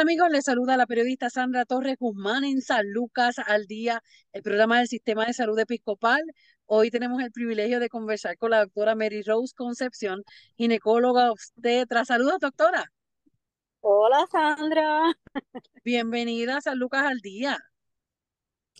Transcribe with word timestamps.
Tal 0.00 0.06
amigos? 0.08 0.30
Les 0.30 0.44
saluda 0.44 0.78
la 0.78 0.86
periodista 0.86 1.28
Sandra 1.28 1.66
Torres 1.66 1.96
Guzmán 1.98 2.42
en 2.44 2.62
San 2.62 2.90
Lucas 2.90 3.36
al 3.38 3.66
día, 3.66 4.02
el 4.32 4.42
programa 4.42 4.78
del 4.78 4.88
Sistema 4.88 5.26
de 5.26 5.34
Salud 5.34 5.58
Episcopal. 5.58 6.22
Hoy 6.64 6.90
tenemos 6.90 7.22
el 7.22 7.30
privilegio 7.30 7.80
de 7.80 7.90
conversar 7.90 8.38
con 8.38 8.50
la 8.52 8.60
doctora 8.60 8.94
Mary 8.94 9.20
Rose 9.22 9.52
Concepción, 9.54 10.22
ginecóloga 10.56 11.30
obstetra. 11.30 12.06
Saludos, 12.06 12.38
doctora. 12.40 12.90
Hola, 13.80 14.26
Sandra. 14.32 15.12
Bienvenida 15.84 16.56
a 16.56 16.60
San 16.62 16.78
Lucas 16.78 17.04
al 17.04 17.18
día. 17.18 17.58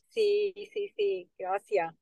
Sí, 0.09 0.55
sí, 0.73 0.89
sí, 0.97 1.31
gracias. 1.39 1.93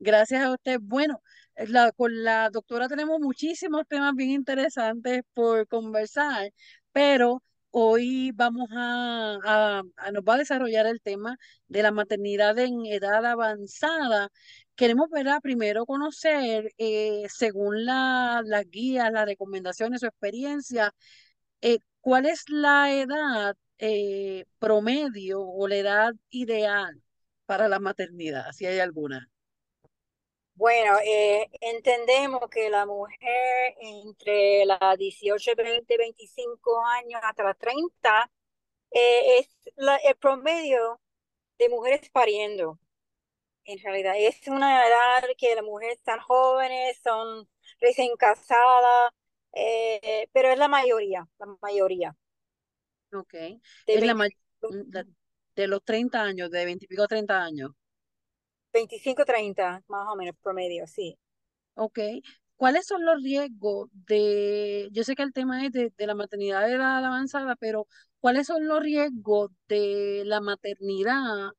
Gracias 0.00 0.42
a 0.42 0.50
usted. 0.50 0.80
Bueno, 0.82 1.22
la, 1.54 1.92
con 1.92 2.24
la 2.24 2.50
doctora 2.50 2.88
tenemos 2.88 3.20
muchísimos 3.20 3.86
temas 3.86 4.14
bien 4.16 4.30
interesantes 4.30 5.22
por 5.34 5.68
conversar, 5.68 6.50
pero 6.90 7.44
Hoy 7.78 8.32
vamos 8.34 8.68
a, 8.72 9.82
nos 10.12 10.22
va 10.24 10.34
a 10.34 10.38
desarrollar 10.38 10.86
el 10.86 11.02
tema 11.02 11.36
de 11.68 11.82
la 11.82 11.92
maternidad 11.92 12.58
en 12.58 12.86
edad 12.86 13.24
avanzada. 13.26 14.30
Queremos 14.76 15.10
ver 15.10 15.26
primero 15.42 15.84
conocer, 15.84 16.72
eh, 16.78 17.26
según 17.28 17.84
las 17.84 18.44
guías, 18.70 19.12
las 19.12 19.26
recomendaciones, 19.26 20.00
su 20.00 20.06
experiencia, 20.06 20.94
eh, 21.60 21.78
cuál 22.00 22.26
es 22.26 22.48
la 22.48 22.92
edad 22.94 23.56
eh, 23.78 24.46
promedio 24.58 25.42
o 25.42 25.68
la 25.68 25.76
edad 25.76 26.14
ideal 26.30 27.02
para 27.46 27.68
la 27.68 27.80
maternidad, 27.80 28.52
si 28.52 28.66
hay 28.66 28.78
alguna. 28.80 29.28
Bueno, 30.56 30.96
eh, 31.04 31.50
entendemos 31.60 32.48
que 32.50 32.70
la 32.70 32.86
mujer 32.86 33.74
entre 33.78 34.64
las 34.64 34.96
18, 34.96 35.52
20, 35.54 35.98
25 35.98 36.82
años 36.86 37.20
hasta 37.22 37.44
las 37.44 37.58
30 37.58 38.30
eh, 38.90 39.38
es 39.38 39.48
el 39.76 40.16
promedio 40.16 40.98
de 41.58 41.68
mujeres 41.68 42.08
pariendo. 42.10 42.78
En 43.64 43.78
realidad, 43.80 44.14
es 44.16 44.48
una 44.48 44.86
edad 44.86 45.28
que 45.36 45.54
las 45.54 45.64
mujeres 45.64 45.98
están 45.98 46.20
jóvenes, 46.20 47.00
son 47.04 47.46
recién 47.78 48.16
casadas, 48.16 49.12
eh, 49.52 50.26
pero 50.32 50.48
es 50.48 50.58
la 50.58 50.68
mayoría, 50.68 51.28
la 51.38 51.46
mayoría. 51.60 52.16
Ok. 53.12 53.34
De, 53.86 54.00
la 54.00 54.14
mm, 54.14 54.28
de 55.54 55.66
los 55.66 55.84
30 55.84 56.22
años, 56.22 56.50
de 56.50 56.64
20 56.64 56.86
y 56.86 56.88
pico 56.88 57.06
30 57.06 57.42
años. 57.42 57.72
25, 58.76 59.24
30, 59.24 59.82
más 59.88 60.06
o 60.12 60.16
menos 60.16 60.36
promedio, 60.42 60.86
sí. 60.86 61.18
Ok. 61.74 61.98
¿Cuáles 62.56 62.86
son 62.86 63.04
los 63.04 63.22
riesgos 63.22 63.88
de, 63.92 64.88
yo 64.92 65.02
sé 65.02 65.14
que 65.14 65.22
el 65.22 65.32
tema 65.32 65.64
es 65.64 65.72
de, 65.72 65.92
la 65.98 66.14
maternidad 66.14 66.66
de 66.66 66.74
edad 66.74 67.04
avanzada, 67.04 67.56
pero 67.56 67.86
¿cuáles 68.20 68.46
son 68.46 68.66
los 68.66 68.82
riesgos 68.82 69.50
de 69.68 70.22
la 70.26 70.40
maternidad 70.40 71.50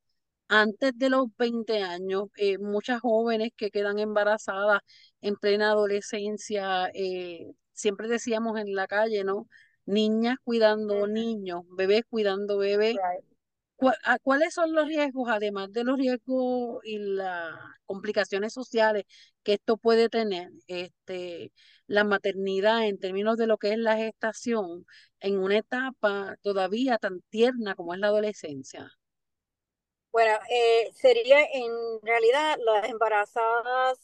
antes 0.47 0.91
de 0.95 1.09
los 1.09 1.27
20 1.37 1.81
años? 1.81 2.25
Eh, 2.37 2.57
muchas 2.59 3.01
jóvenes 3.01 3.51
que 3.55 3.71
quedan 3.71 3.97
embarazadas 3.99 4.81
en 5.21 5.35
plena 5.35 5.71
adolescencia, 5.71 6.89
eh, 6.93 7.51
siempre 7.73 8.07
decíamos 8.07 8.59
en 8.59 8.75
la 8.75 8.87
calle, 8.87 9.23
¿no? 9.23 9.47
Niñas 9.85 10.37
cuidando 10.43 11.07
niños, 11.07 11.63
bebés 11.75 12.03
cuidando 12.09 12.57
bebés. 12.57 12.97
¿Cuáles 14.23 14.55
son 14.55 14.73
los 14.73 14.87
riesgos, 14.87 15.29
además 15.29 15.71
de 15.71 15.83
los 15.83 15.97
riesgos 15.97 16.81
y 16.83 16.97
las 16.97 17.53
complicaciones 17.85 18.51
sociales 18.51 19.05
que 19.43 19.53
esto 19.53 19.77
puede 19.77 20.09
tener, 20.09 20.49
este, 20.65 21.51
la 21.85 22.03
maternidad 22.03 22.87
en 22.87 22.99
términos 22.99 23.37
de 23.37 23.45
lo 23.45 23.57
que 23.57 23.73
es 23.73 23.77
la 23.77 23.95
gestación 23.95 24.85
en 25.19 25.37
una 25.37 25.59
etapa 25.59 26.35
todavía 26.41 26.97
tan 26.97 27.21
tierna 27.29 27.75
como 27.75 27.93
es 27.93 27.99
la 27.99 28.07
adolescencia? 28.07 28.91
Bueno, 30.11 30.33
eh, 30.49 30.89
sería 30.93 31.39
en 31.53 31.71
realidad 32.01 32.57
las 32.65 32.89
embarazadas, 32.89 33.99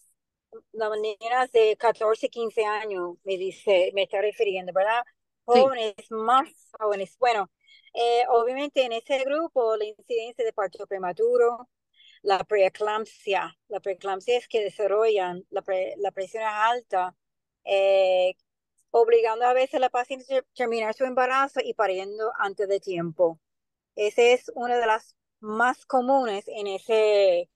las 0.72 0.92
niñas 1.00 1.52
de 1.52 1.76
14, 1.78 2.30
15 2.30 2.64
años, 2.64 3.16
me 3.24 3.38
dice, 3.38 3.92
me 3.96 4.04
está 4.04 4.22
refiriendo, 4.22 4.72
¿verdad? 4.72 5.04
Jóvenes, 5.46 5.96
más 6.12 6.48
jóvenes. 6.80 7.18
Bueno, 7.18 7.50
eh, 7.94 8.24
obviamente 8.30 8.84
en 8.84 8.94
ese 8.94 9.24
grupo 9.24 9.76
la 9.78 9.86
incidencia 9.86 10.44
de 10.46 10.54
parto 10.54 10.88
prematuro, 10.88 11.70
la 12.24 12.44
preeclampsia, 12.44 13.58
la 13.68 13.80
preeclampsia 13.80 14.38
es 14.38 14.48
que 14.48 14.64
desarrollan 14.64 15.46
la, 15.50 15.64
la 15.98 16.12
presión 16.12 16.44
alta, 16.44 17.16
eh, 17.66 18.36
obligando 18.92 19.46
a 19.46 19.54
veces 19.54 19.76
a 19.76 19.80
la 19.80 19.90
paciente 19.90 20.38
a 20.38 20.44
terminar 20.56 20.94
su 20.96 21.06
embarazo 21.06 21.60
y 21.64 21.74
pariendo 21.74 22.32
antes 22.40 22.68
de 22.68 22.80
tiempo. 22.80 23.40
Esa 23.96 24.24
es 24.24 24.52
una 24.56 24.78
de 24.78 24.88
las 24.88 25.16
más 25.40 25.86
comunes 25.86 26.46
en 26.48 26.68
ese 26.68 27.50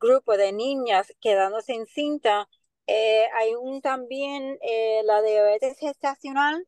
grupo 0.00 0.36
de 0.36 0.52
niñas 0.52 1.12
quedándose 1.20 1.74
encinta. 1.74 2.48
Eh, 2.86 3.26
hay 3.34 3.54
un 3.54 3.80
también 3.82 4.58
la 5.04 5.22
diabetes 5.22 5.78
gestacional, 5.78 6.66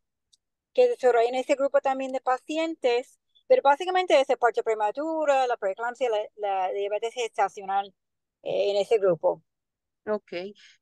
que 0.76 0.88
desarrolla 0.88 1.28
en 1.30 1.36
ese 1.36 1.54
grupo 1.54 1.80
también 1.80 2.12
de 2.12 2.20
pacientes, 2.20 3.18
pero 3.48 3.62
básicamente 3.62 4.20
ese 4.20 4.36
parto 4.36 4.62
prematura, 4.62 5.46
la 5.46 5.56
preeclampsia, 5.56 6.10
la, 6.10 6.18
la 6.36 6.72
diabetes 6.72 7.14
gestacional 7.14 7.94
eh, 8.42 8.70
en 8.70 8.76
ese 8.76 8.98
grupo. 8.98 9.42
Ok. 10.06 10.32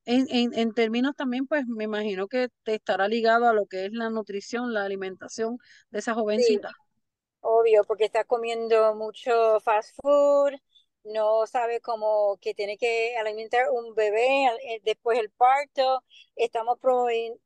En, 0.05 0.27
en, 0.29 0.53
en, 0.53 0.75
términos 0.75 1.15
también, 1.17 1.47
pues 1.47 1.65
me 1.69 1.85
imagino 1.85 2.27
que 2.27 2.49
te 2.65 2.75
estará 2.75 3.07
ligado 3.07 3.49
a 3.49 3.53
lo 3.53 3.67
que 3.67 3.87
es 3.87 3.93
la 3.93 4.11
nutrición, 4.11 4.75
la 4.75 4.85
alimentación 4.85 5.59
de 5.91 6.01
esa 6.01 6.13
jovencita. 6.13 6.73
obvio, 7.41 7.85
porque 7.85 8.05
está 8.05 8.25
comiendo 8.25 8.97
mucho 8.97 9.61
fast 9.61 9.97
food, 10.03 10.55
no 11.05 11.47
sabe 11.47 11.81
cómo 11.81 12.39
que 12.41 12.55
tiene 12.55 12.79
que 12.79 13.17
alimentar 13.17 13.71
un 13.71 13.95
bebé 13.95 14.47
eh, 14.65 14.81
después 14.85 15.19
del 15.19 15.31
parto. 15.31 16.03
Estamos 16.37 16.79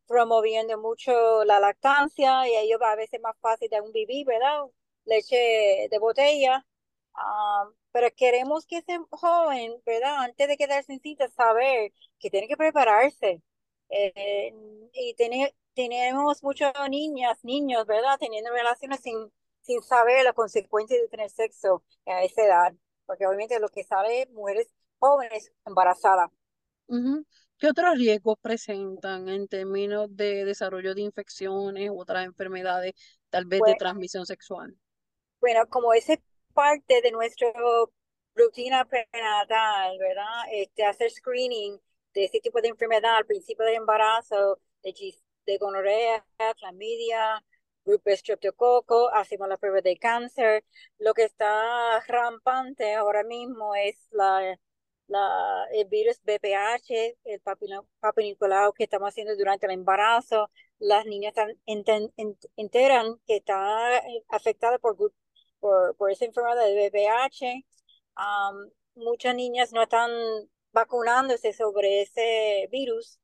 promoviendo 0.07 0.79
mucho 0.79 1.45
la 1.45 1.61
lactancia 1.61 2.49
y 2.49 2.55
a 2.55 2.61
ellos 2.63 2.81
a 2.83 2.97
veces 2.97 3.21
más 3.21 3.37
fácil 3.41 3.69
de 3.71 3.81
un 3.81 3.93
bebé, 3.93 4.25
¿verdad? 4.27 4.63
Leche 5.05 5.89
de 5.91 5.99
botella. 5.99 6.65
Ah, 7.15 7.69
pero 7.93 8.09
queremos 8.17 8.67
que 8.67 8.79
ese 8.79 8.99
joven, 9.11 9.83
¿verdad? 9.85 10.25
Antes 10.25 10.49
de 10.49 10.57
quedarse 10.57 10.93
en 10.93 11.01
cita, 11.01 11.29
saber 11.29 11.93
que 12.19 12.31
tiene 12.31 12.49
que 12.49 12.57
prepararse. 12.57 13.43
Eh, 13.91 14.53
y 14.93 15.15
tiene, 15.15 15.55
tenemos 15.75 16.43
muchas 16.43 16.73
niñas, 16.91 17.39
niños, 17.45 17.87
¿verdad? 17.87 18.19
Teniendo 18.19 18.51
relaciones 18.53 19.01
sin, 19.01 19.33
sin 19.63 19.83
saber 19.83 20.25
las 20.25 20.35
consecuencias 20.35 21.01
de 21.01 21.09
tener 21.09 21.31
sexo 21.31 21.83
a 22.07 22.23
esa 22.25 22.45
edad 22.45 22.75
porque 23.08 23.26
obviamente 23.26 23.58
lo 23.58 23.70
que 23.70 23.82
sale 23.84 24.28
mujeres 24.32 24.69
jóvenes 24.99 25.50
embarazadas. 25.64 26.31
¿Qué 27.58 27.66
otros 27.66 27.96
riesgos 27.96 28.37
presentan 28.40 29.28
en 29.31 29.49
términos 29.49 30.14
de 30.14 30.44
desarrollo 30.44 30.94
de 30.94 31.00
infecciones 31.00 31.88
u 31.90 31.99
otras 31.99 32.26
enfermedades, 32.26 32.93
tal 33.31 33.46
vez 33.46 33.60
de 33.64 33.75
transmisión 33.76 34.26
sexual? 34.26 34.76
Bueno, 35.40 35.66
como 35.69 35.94
es 35.94 36.06
parte 36.52 37.00
de 37.00 37.10
nuestra 37.10 37.50
rutina 38.34 38.84
prenatal, 38.84 39.99
¿verdad? 39.99 40.43
Este, 40.52 40.84
hacer 40.84 41.10
screening 41.10 41.81
de 42.12 42.25
ese 42.25 42.40
tipo 42.40 42.60
de 42.60 42.69
enfermedad 42.69 43.16
al 43.16 43.26
principio 43.26 43.64
del 43.64 43.76
embarazo, 43.76 44.60
de, 44.82 44.94
de 45.46 45.58
gonorrea, 45.58 46.25
clamidia, 46.58 47.43
grupo 47.88 48.11
estreptococo, 48.11 49.08
hacemos 49.14 49.49
la 49.49 49.56
prueba 49.56 49.81
de 49.81 49.99
cáncer. 49.99 50.64
Lo 50.99 51.14
que 51.14 51.25
está 51.25 52.00
rampante 52.06 52.94
ahora 52.94 53.25
mismo 53.25 53.75
es 53.75 54.08
la, 54.12 54.58
la, 55.08 55.67
el 55.73 55.87
virus 55.88 56.20
BPH, 56.23 57.17
el 57.25 57.40
papinicolado 58.00 58.73
que 58.75 58.85
estamos 58.85 59.08
haciendo 59.08 59.37
durante 59.37 59.67
el 59.67 59.73
embarazo. 59.73 60.50
Las 60.79 61.06
niñas 61.06 61.35
están, 61.67 62.12
enteran 62.56 63.19
que 63.26 63.37
está 63.37 64.00
afectada 64.29 64.79
por, 64.79 64.96
por, 65.61 65.96
por 65.96 66.11
esa 66.11 66.26
enfermedad 66.26 66.64
de 66.64 66.91
BPH. 66.91 67.64
muchas 68.96 69.34
niñas 69.34 69.73
no 69.73 69.82
están 69.82 70.11
vacunándose 70.73 71.52
sobre 71.52 72.02
ese 72.02 72.69
virus, 72.70 73.19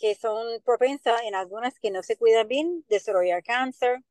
que 0.00 0.14
son 0.16 0.60
propensas 0.64 1.22
en 1.24 1.34
algunas 1.36 1.78
que 1.80 1.90
no 1.92 2.02
se 2.02 2.16
cuidan 2.16 2.48
bien, 2.48 2.84
desarrollar 2.88 3.42
cáncer. 3.44 4.02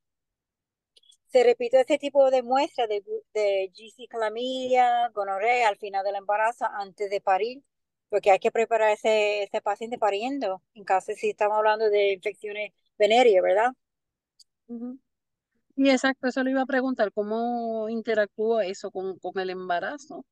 Se 1.28 1.44
repite 1.44 1.80
ese 1.82 1.98
tipo 2.00 2.30
de 2.32 2.42
muestra 2.44 2.88
de, 2.88 3.04
de 3.34 3.72
GC 3.74 4.08
clamidia, 4.10 5.10
gonorrea 5.14 5.68
al 5.70 5.78
final 5.78 6.04
del 6.04 6.16
embarazo 6.16 6.66
antes 6.66 7.10
de 7.10 7.22
parir, 7.22 7.64
porque 8.10 8.32
hay 8.32 8.40
que 8.40 8.52
preparar 8.52 8.92
ese, 8.92 9.44
ese 9.44 9.62
paciente 9.62 9.98
pariendo, 10.00 10.64
en 10.74 10.84
caso 10.86 11.12
si 11.16 11.30
estamos 11.30 11.58
hablando 11.58 11.90
de 11.90 12.14
infecciones 12.14 12.74
venéreas, 12.98 13.44
¿verdad? 13.44 13.72
Y 15.76 15.90
exacto, 15.90 16.28
eso 16.28 16.44
le 16.44 16.52
iba 16.52 16.62
a 16.62 16.66
preguntar, 16.68 17.12
¿cómo 17.12 17.90
interactúa 17.90 18.66
eso 18.66 18.92
con, 18.92 19.18
con 19.20 19.40
el 19.40 19.50
embarazo? 19.50 20.26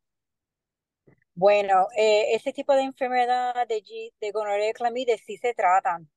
Bueno, 1.38 1.88
eh, 1.96 2.34
ese 2.36 2.52
tipo 2.54 2.74
de 2.74 2.82
enfermedad 2.84 3.68
de, 3.68 3.84
de 4.20 4.32
gonorrea 4.32 4.70
y 4.72 4.74
clamidia 4.74 5.18
sí 5.20 5.38
se 5.38 5.54
tratan, 5.54 6.10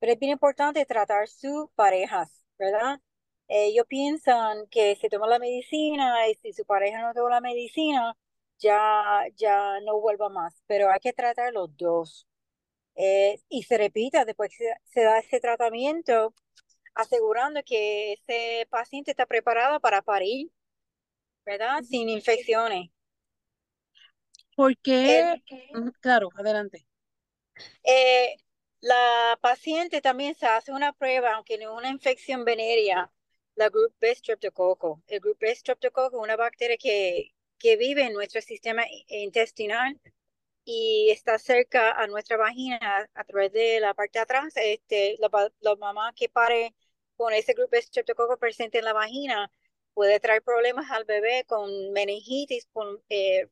pero 0.00 0.12
es 0.12 0.18
bien 0.20 0.32
importante 0.32 0.86
tratar 0.86 1.28
sus 1.28 1.70
parejas, 1.74 2.44
¿verdad? 2.58 3.00
ellos 3.48 3.86
piensan 3.88 4.66
que 4.70 4.96
se 4.96 5.08
toma 5.10 5.28
la 5.28 5.38
medicina 5.40 6.28
y 6.28 6.34
si 6.36 6.52
su 6.54 6.64
pareja 6.66 7.02
no 7.02 7.14
toma 7.14 7.30
la 7.30 7.40
medicina, 7.42 8.16
ya, 8.58 9.24
ya 9.36 9.80
no 9.82 10.00
vuelva 10.00 10.28
más, 10.30 10.62
pero 10.66 10.90
hay 10.90 11.00
que 11.00 11.12
tratar 11.14 11.52
los 11.54 11.76
dos. 11.76 12.26
Eh, 12.96 13.40
y 13.50 13.64
se 13.64 13.78
repita, 13.78 14.24
después 14.26 14.52
se, 14.56 14.66
se 14.84 15.02
da 15.04 15.18
ese 15.20 15.40
tratamiento, 15.40 16.34
asegurando 16.94 17.62
que 17.64 18.14
ese 18.14 18.66
paciente 18.70 19.12
está 19.12 19.26
preparado 19.26 19.80
para 19.80 20.02
parir, 20.02 20.50
¿verdad? 21.46 21.82
Sin 21.84 22.08
infecciones. 22.10 22.90
¿Por 24.56 24.76
qué? 24.78 25.42
claro, 26.00 26.30
adelante. 26.34 26.86
Eh, 27.84 28.36
la 28.80 29.38
paciente 29.40 30.00
también 30.00 30.34
se 30.34 30.46
hace 30.46 30.72
una 30.72 30.92
prueba, 30.92 31.34
aunque 31.34 31.58
no 31.58 31.72
es 31.72 31.78
una 31.78 31.90
infección 31.90 32.44
venérea, 32.44 33.10
la 33.54 33.68
Group 33.68 33.94
B 34.00 34.14
streptococcus. 34.14 34.98
El 35.06 35.20
Group 35.20 35.38
B 35.40 35.54
streptococcus 35.54 36.18
es 36.18 36.24
una 36.24 36.36
bacteria 36.36 36.76
que, 36.76 37.34
que 37.58 37.76
vive 37.76 38.02
en 38.04 38.12
nuestro 38.14 38.40
sistema 38.40 38.84
intestinal 39.08 40.00
y 40.64 41.10
está 41.10 41.38
cerca 41.38 41.92
a 41.92 42.06
nuestra 42.06 42.36
vagina 42.36 43.08
a 43.14 43.24
través 43.24 43.52
de 43.52 43.80
la 43.80 43.94
parte 43.94 44.18
de 44.18 44.22
atrás. 44.24 44.52
Este, 44.56 45.16
la, 45.18 45.30
la 45.60 45.76
mamá 45.76 46.12
que 46.14 46.28
pare 46.28 46.74
con 47.16 47.32
ese 47.32 47.54
grupo 47.54 47.70
de 47.76 47.82
streptococcus 47.82 48.38
presente 48.38 48.78
en 48.78 48.84
la 48.84 48.92
vagina 48.92 49.50
puede 49.94 50.20
traer 50.20 50.42
problemas 50.42 50.90
al 50.90 51.04
bebé 51.04 51.44
con 51.46 51.92
meningitis, 51.92 52.66
con 52.72 53.02
eh, 53.08 53.48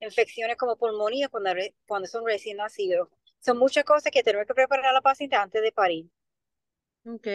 infecciones 0.00 0.56
como 0.56 0.76
pulmonía 0.76 1.28
cuando, 1.28 1.50
cuando 1.86 2.08
son 2.08 2.26
recién 2.26 2.58
nacidos. 2.58 3.08
Son 3.40 3.58
muchas 3.58 3.84
cosas 3.84 4.10
que 4.10 4.22
tenemos 4.22 4.46
que 4.46 4.54
preparar 4.54 4.86
a 4.86 4.92
la 4.92 5.00
paciente 5.00 5.36
antes 5.36 5.62
de 5.62 5.72
parir. 5.72 6.06
Ok. 7.06 7.26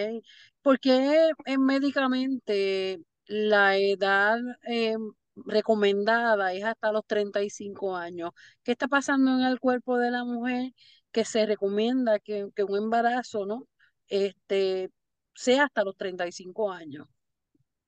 ¿Por 0.62 0.80
qué 0.80 1.32
médicamente 1.58 3.00
la 3.28 3.78
edad 3.78 4.40
eh, 4.68 4.98
recomendada 5.36 6.54
es 6.54 6.64
hasta 6.64 6.92
los 6.92 7.06
35 7.06 7.96
años? 7.96 8.32
¿Qué 8.64 8.72
está 8.72 8.88
pasando 8.88 9.32
en 9.32 9.42
el 9.42 9.60
cuerpo 9.60 9.98
de 9.98 10.12
la 10.12 10.24
mujer 10.24 10.74
que 11.12 11.26
se 11.26 11.46
recomienda 11.46 12.20
que, 12.20 12.48
que 12.56 12.64
un 12.64 12.78
embarazo, 12.78 13.46
¿no? 13.46 13.68
Este, 14.08 14.90
sea 15.36 15.66
hasta 15.66 15.84
los 15.84 15.96
35 15.96 16.72
años. 16.72 17.08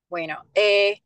Bueno, 0.08 0.44
eh, 0.54 1.02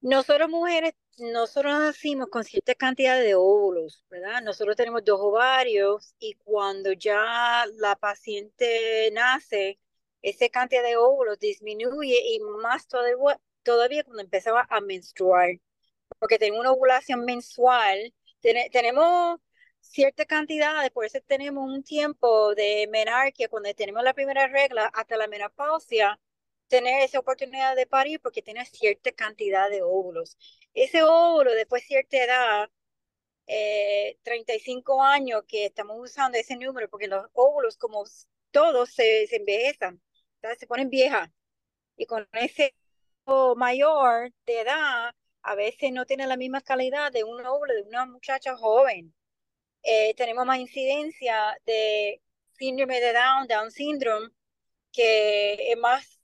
nosotros 0.00 0.48
mujeres, 0.48 0.92
nosotros 1.20 1.78
nacimos 1.78 2.28
con 2.28 2.44
cierta 2.44 2.74
cantidad 2.74 3.20
de 3.20 3.34
óvulos, 3.34 4.04
¿verdad? 4.10 4.42
Nosotros 4.42 4.76
tenemos 4.76 5.04
dos 5.04 5.20
ovarios 5.20 6.14
y 6.18 6.34
cuando 6.36 6.92
ya 6.92 7.64
la 7.76 7.96
paciente 7.96 9.10
nace, 9.12 9.78
esa 10.22 10.48
cantidad 10.48 10.82
de 10.82 10.96
óvulos 10.96 11.38
disminuye 11.38 12.20
y 12.24 12.40
más 12.40 12.88
todavía, 12.88 13.40
todavía 13.62 14.04
cuando 14.04 14.22
empezaba 14.22 14.66
a 14.70 14.80
menstruar, 14.80 15.60
porque 16.18 16.38
tenemos 16.38 16.60
una 16.60 16.72
ovulación 16.72 17.24
mensual, 17.24 18.14
tenemos 18.72 19.40
cierta 19.80 20.24
cantidad, 20.26 20.90
por 20.92 21.04
eso 21.04 21.18
tenemos 21.26 21.64
un 21.68 21.82
tiempo 21.84 22.54
de 22.54 22.88
menarquia, 22.90 23.48
cuando 23.48 23.72
tenemos 23.74 24.02
la 24.04 24.14
primera 24.14 24.46
regla 24.48 24.86
hasta 24.94 25.16
la 25.16 25.28
menopausia, 25.28 26.18
tener 26.68 27.02
esa 27.02 27.18
oportunidad 27.18 27.76
de 27.76 27.86
parir 27.86 28.20
porque 28.20 28.42
tiene 28.42 28.64
cierta 28.64 29.12
cantidad 29.12 29.68
de 29.70 29.82
óvulos. 29.82 30.38
Ese 30.74 31.02
óvulo, 31.02 31.52
después 31.52 31.82
de 31.82 31.86
cierta 31.88 32.16
edad, 32.24 32.70
35 34.22 34.94
eh, 35.02 35.06
años 35.06 35.42
que 35.46 35.66
estamos 35.66 35.96
usando 36.00 36.38
ese 36.38 36.56
número, 36.56 36.88
porque 36.88 37.08
los 37.08 37.26
óvulos, 37.32 37.76
como 37.76 38.04
todos, 38.50 38.90
se, 38.90 39.26
se 39.26 39.36
envejecen, 39.36 40.00
se 40.58 40.66
ponen 40.66 40.90
viejas. 40.90 41.30
Y 41.96 42.06
con 42.06 42.28
ese 42.32 42.74
mayor 43.56 44.32
de 44.46 44.60
edad, 44.60 45.14
a 45.42 45.54
veces 45.54 45.92
no 45.92 46.06
tiene 46.06 46.26
la 46.26 46.36
misma 46.36 46.60
calidad 46.60 47.12
de 47.12 47.24
un 47.24 47.44
óvulo 47.46 47.74
de 47.74 47.82
una 47.82 48.06
muchacha 48.06 48.56
joven. 48.56 49.14
Eh, 49.82 50.14
tenemos 50.14 50.46
más 50.46 50.58
incidencia 50.58 51.56
de 51.66 52.22
síndrome 52.52 53.00
de 53.00 53.12
Down, 53.12 53.46
Down 53.48 53.70
syndrome, 53.70 54.28
que 54.92 55.72
es 55.72 55.78
más, 55.78 56.19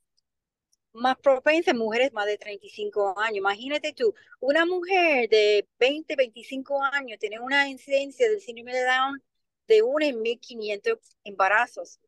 más 0.97 1.17
propensa 1.19 1.71
en 1.71 1.79
mujeres 1.79 2.13
más 2.13 2.27
de 2.27 2.39
35 2.39 3.19
años. 3.19 3.39
Imagínate 3.39 3.93
tú, 3.93 4.15
una 4.41 4.67
mujer 4.67 5.29
de 5.29 5.69
20, 5.79 6.17
25 6.17 6.83
años 6.83 7.19
tiene 7.19 7.39
una 7.39 7.69
incidencia 7.69 8.29
del 8.29 8.41
síndrome 8.41 8.75
de 8.75 8.85
Down 8.85 9.23
de 9.69 9.83
1 9.83 10.07
en 10.07 10.23
1500 10.23 10.99
embarazos. 11.25 12.01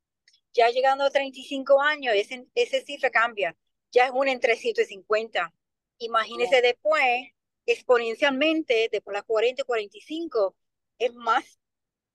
Ya 0.53 0.71
llegando 0.71 1.05
a 1.05 1.11
35 1.11 1.81
años, 1.81 2.15
ese, 2.15 2.47
esa 2.55 2.81
cifra 2.81 3.11
cambia. 3.11 3.57
Ya 3.93 4.07
es 4.07 4.11
1 4.15 4.31
en 4.31 4.41
350. 4.41 5.53
Imagínese 5.99 6.63
después, 6.63 7.29
exponencialmente, 7.67 8.89
después 8.91 9.13
de 9.13 9.19
las 9.19 9.25
40, 9.25 9.65
45, 9.65 10.57
es 10.99 11.15
más, 11.15 11.59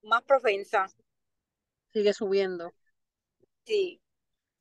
más 0.02 0.24
propensa. 0.24 0.88
Sigue 1.92 2.14
subiendo. 2.14 2.74
Sí. 3.66 4.02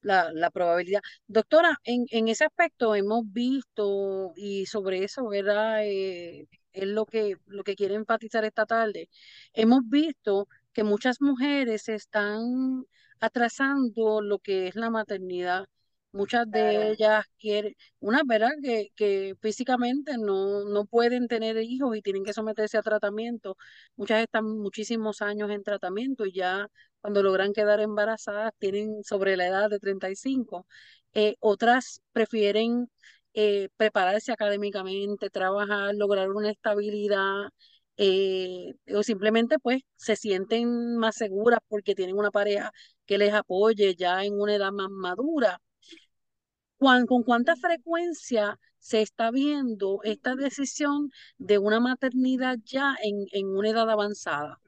La, 0.03 0.33
la 0.33 0.51
probabilidad. 0.51 1.01
Doctora, 1.27 1.79
en, 1.85 2.07
en 2.11 2.29
ese 2.29 2.45
aspecto 2.45 2.95
hemos 2.95 3.23
visto, 3.33 4.33
y 4.37 4.67
sobre 4.67 5.05
eso, 5.05 5.29
¿verdad? 5.29 5.85
Eh, 5.85 6.47
es 6.73 6.87
lo 6.89 7.07
que, 7.07 7.37
lo 7.47 7.65
que 7.65 7.77
quiere 7.77 7.95
enfatizar 7.95 8.45
esta 8.45 8.67
tarde. 8.67 9.09
Hemos 9.53 9.83
visto 9.89 10.49
que 10.73 10.85
muchas 10.85 11.21
mujeres 11.21 11.89
están 11.89 12.85
atrasando 13.21 14.21
lo 14.23 14.39
que 14.39 14.69
es 14.69 14.75
la 14.77 14.91
maternidad 14.91 15.67
Muchas 16.13 16.51
de 16.51 16.91
ellas 16.91 17.25
quieren, 17.39 17.75
unas, 18.01 18.23
¿verdad? 18.27 18.51
Que, 18.63 18.91
que 18.97 19.35
físicamente 19.41 20.19
no, 20.19 20.65
no 20.67 20.85
pueden 20.85 21.27
tener 21.27 21.57
hijos 21.57 21.97
y 21.97 22.03
tienen 22.03 22.23
que 22.25 22.35
someterse 22.35 22.77
a 22.77 22.83
tratamiento. 22.83 23.57
Muchas 23.97 24.21
están 24.23 24.45
muchísimos 24.59 25.23
años 25.23 25.51
en 25.51 25.63
tratamiento 25.63 26.27
y 26.27 26.33
ya 26.35 26.69
cuando 27.03 27.23
logran 27.23 27.53
quedar 27.53 27.81
embarazadas 27.81 28.53
tienen 28.59 29.05
sobre 29.05 29.37
la 29.37 29.47
edad 29.49 29.71
de 29.71 29.79
35. 29.79 30.67
Eh, 31.15 31.37
otras 31.41 32.01
prefieren 32.13 32.91
eh, 33.35 33.69
prepararse 33.77 34.33
académicamente, 34.33 35.31
trabajar, 35.31 35.95
lograr 35.95 36.31
una 36.31 36.51
estabilidad. 36.51 37.51
Eh, 37.99 38.73
o 38.97 39.03
simplemente 39.03 39.59
pues 39.59 39.83
se 39.97 40.17
sienten 40.17 40.97
más 40.97 41.17
seguras 41.17 41.61
porque 41.69 41.95
tienen 41.95 42.17
una 42.17 42.31
pareja 42.31 42.73
que 43.07 43.19
les 43.19 43.35
apoye 43.35 43.95
ya 43.97 44.25
en 44.25 44.41
una 44.41 44.55
edad 44.57 44.73
más 44.73 44.89
madura 44.91 45.61
¿Con 47.07 47.23
cuánta 47.23 47.55
frecuencia 47.57 48.59
se 48.79 49.03
está 49.03 49.31
viendo 49.31 50.01
esta 50.03 50.35
decisión 50.35 51.11
de 51.39 51.59
una 51.59 51.81
maternidad 51.81 52.59
ya 52.65 52.97
en, 53.03 53.27
en 53.33 53.47
una 53.57 53.71
edad 53.71 53.89
avanzada? 53.89 54.61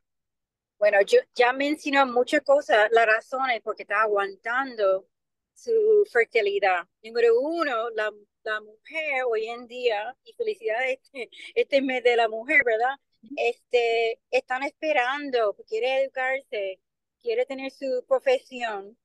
Bueno, 0.84 1.00
yo 1.00 1.18
ya 1.34 1.54
mencioné 1.54 2.04
muchas 2.04 2.42
cosas, 2.42 2.90
las 2.90 3.06
razones 3.06 3.62
porque 3.62 3.84
está 3.84 4.02
aguantando 4.02 5.06
su 5.54 5.72
fertilidad. 6.12 6.86
Número 7.02 7.40
uno, 7.40 7.88
la, 7.88 8.12
la 8.42 8.60
mujer 8.60 9.24
hoy 9.26 9.46
en 9.46 9.66
día, 9.66 10.14
y 10.24 10.34
felicidades 10.34 10.98
este, 11.02 11.30
este 11.54 11.80
mes 11.80 12.04
de 12.04 12.16
la 12.16 12.28
mujer, 12.28 12.60
¿verdad? 12.66 12.96
Este, 13.34 14.20
están 14.30 14.62
esperando, 14.62 15.56
quiere 15.66 16.02
educarse, 16.02 16.80
quiere 17.18 17.46
tener 17.46 17.70
su 17.72 18.04
profesión, 18.06 18.98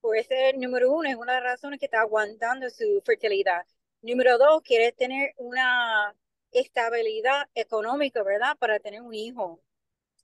por 0.00 0.16
ese 0.16 0.52
número 0.52 0.92
uno 0.92 1.08
es 1.08 1.16
una 1.16 1.34
de 1.34 1.40
las 1.40 1.50
razones 1.54 1.80
que 1.80 1.86
está 1.86 2.02
aguantando 2.02 2.70
su 2.70 3.02
fertilidad. 3.04 3.66
Número 4.02 4.38
dos, 4.38 4.62
quiere 4.62 4.92
tener 4.92 5.34
una 5.38 6.14
estabilidad 6.52 7.48
económica, 7.56 8.22
¿verdad? 8.22 8.56
Para 8.56 8.78
tener 8.78 9.02
un 9.02 9.14
hijo. 9.14 9.60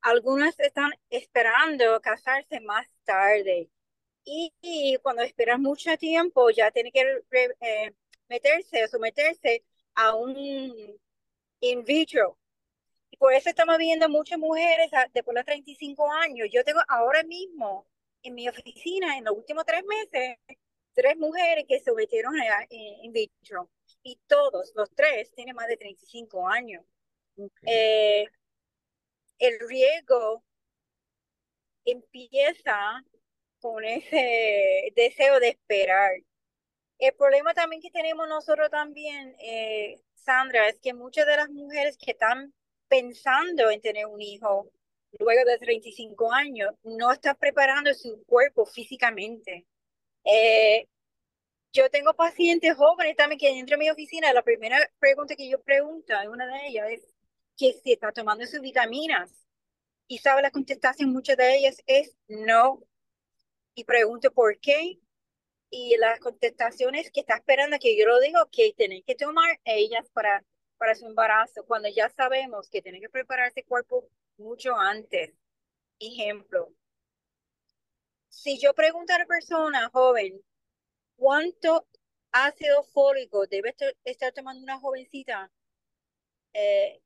Algunas 0.03 0.59
están 0.59 0.91
esperando 1.11 2.01
casarse 2.01 2.61
más 2.61 2.87
tarde. 3.05 3.71
Y, 4.25 4.97
cuando 5.03 5.23
esperan 5.23 5.63
mucho 5.63 5.97
tiempo, 5.97 6.51
ya 6.51 6.71
tiene 6.71 6.93
que 6.93 7.03
eh, 7.61 7.95
meterse, 8.29 8.87
someterse 8.89 9.65
a 9.95 10.15
un 10.15 10.99
in 11.61 11.85
vitro. 11.85 12.39
Y 13.11 13.17
por 13.17 13.33
eso 13.35 13.51
estamos 13.51 13.79
viendo 13.79 14.09
muchas 14.09 14.39
mujeres 14.39 14.91
después 15.13 15.35
de 15.35 15.41
los 15.41 15.47
35 15.47 16.13
años. 16.13 16.49
Yo 16.53 16.65
tengo 16.65 16.81
ahora 16.89 17.23
mismo 17.25 17.87
en 18.23 18.35
mi 18.35 18.49
oficina, 18.49 19.19
en 19.19 19.25
los 19.25 19.37
últimos 19.37 19.65
tres 19.65 19.83
meses, 19.85 20.39
tres 20.95 21.17
mujeres 21.17 21.65
que 21.69 21.79
se 21.79 21.87
sometieron 21.87 22.35
a 22.41 22.67
in 22.71 23.13
vitro. 23.13 23.71
Y 24.03 24.19
todos, 24.27 24.73
los 24.75 24.91
tres, 24.95 25.33
tienen 25.33 25.55
más 25.57 25.67
de 25.69 25.77
35 25.77 26.49
años. 26.49 26.85
Eh, 27.67 28.27
el 29.41 29.59
riesgo 29.69 30.45
empieza 31.85 33.03
con 33.61 33.85
ese 33.85 34.93
deseo 34.95 35.41
de 35.41 35.49
esperar. 35.49 36.13
El 36.99 37.15
problema 37.15 37.55
también 37.55 37.83
que 37.83 37.91
tenemos 37.91 38.29
nosotros 38.29 38.71
también, 38.71 39.35
eh, 39.41 40.01
Sandra, 40.15 40.69
es 40.69 40.79
que 40.81 40.95
muchas 40.95 41.27
de 41.27 41.37
las 41.37 41.49
mujeres 41.51 41.97
que 41.99 42.13
están 42.13 42.53
pensando 42.89 43.71
en 43.71 43.81
tener 43.81 44.07
un 44.07 44.21
hijo 44.21 44.71
luego 45.19 45.45
de 45.51 45.59
35 45.59 46.33
años 46.33 46.73
no 46.85 47.11
están 47.13 47.37
preparando 47.37 47.93
su 47.95 48.23
cuerpo 48.27 48.67
físicamente. 48.67 49.67
Eh, 50.25 50.87
yo 51.73 51.89
tengo 51.91 52.15
pacientes 52.15 52.77
jóvenes 52.77 53.17
también 53.17 53.39
que 53.39 53.55
dentro 53.55 53.75
de 53.77 53.85
mi 53.85 53.91
oficina, 53.91 54.33
la 54.33 54.43
primera 54.43 54.79
pregunta 54.99 55.37
que 55.37 55.49
yo 55.49 55.61
pregunto, 55.63 56.13
una 56.31 56.47
de 56.47 56.67
ellas 56.69 56.91
es 56.91 57.15
que 57.61 57.75
si 57.75 57.93
está 57.93 58.11
tomando 58.11 58.47
sus 58.47 58.63
vitaminas. 58.63 59.31
Y 60.09 60.19
sabe 60.19 60.41
la 60.43 60.51
contestación, 60.51 61.13
muchas 61.13 61.37
de 61.37 61.57
ellas 61.59 61.77
es 61.87 62.17
no. 62.27 62.83
Y 63.75 63.85
pregunto 63.85 64.33
por 64.33 64.59
qué. 64.59 64.99
Y 65.69 65.97
las 65.99 66.19
contestaciones 66.21 67.11
que 67.13 67.21
está 67.21 67.37
esperando 67.37 67.79
que 67.79 67.97
yo 67.99 68.07
lo 68.07 68.19
digo, 68.19 68.41
que 68.51 68.73
tienen 68.73 69.03
que 69.05 69.15
tomar 69.15 69.61
ellas 69.65 70.09
para, 70.13 70.45
para 70.79 70.95
su 70.95 71.07
embarazo, 71.07 71.65
cuando 71.67 71.89
ya 71.91 72.09
sabemos 72.09 72.71
que 72.71 72.83
tienen 72.83 73.03
que 73.03 73.11
prepararse 73.11 73.63
cuerpo 73.65 74.09
mucho 74.39 74.75
antes. 74.75 75.33
Ejemplo, 76.01 76.73
si 78.31 78.59
yo 78.59 78.73
pregunto 78.75 79.13
a 79.13 79.19
la 79.19 79.27
persona 79.27 79.91
joven, 79.91 80.43
¿cuánto 81.17 81.87
ácido 82.33 82.83
fólico 82.85 83.47
debe 83.47 83.77
estar 84.05 84.33
tomando 84.33 84.63
una 84.63 84.81
jovencita? 84.81 85.53
Eh, 86.53 87.01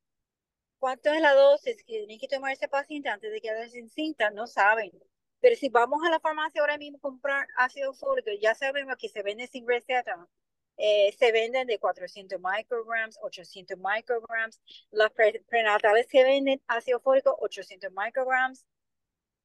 ¿Cuánto 0.79 1.11
es 1.13 1.21
la 1.21 1.35
dosis 1.35 1.77
que 1.79 1.99
tiene 1.99 2.19
que 2.19 2.29
tomar 2.29 2.53
ese 2.53 2.69
paciente 2.69 3.09
antes 3.09 3.33
de 3.33 3.41
quedarse 3.41 3.71
sin 3.71 3.89
cinta? 3.89 4.31
No 4.31 4.47
saben. 4.47 4.93
Pero 5.41 5.57
si 5.57 5.69
vamos 5.69 6.01
a 6.05 6.11
la 6.11 6.21
farmacia 6.21 6.61
ahora 6.61 6.79
mismo 6.79 6.99
a 6.99 7.01
comprar 7.01 7.47
ácido 7.57 7.93
fólico, 7.95 8.31
ya 8.41 8.55
sabemos 8.55 8.97
que 8.99 9.09
se 9.09 9.23
vende 9.23 9.47
sin 9.47 9.67
receta. 9.67 10.29
Eh, 10.77 11.15
se 11.19 11.33
venden 11.33 11.67
de 11.67 11.79
400 11.79 12.41
micrograms, 12.41 13.19
800 13.23 13.79
micrograms. 13.79 14.61
Las 14.91 15.11
prenatales 15.13 16.07
que 16.07 16.25
venden 16.25 16.63
ácido 16.67 17.01
fólico, 17.01 17.37
800 17.41 17.91
micrograms. 17.93 18.67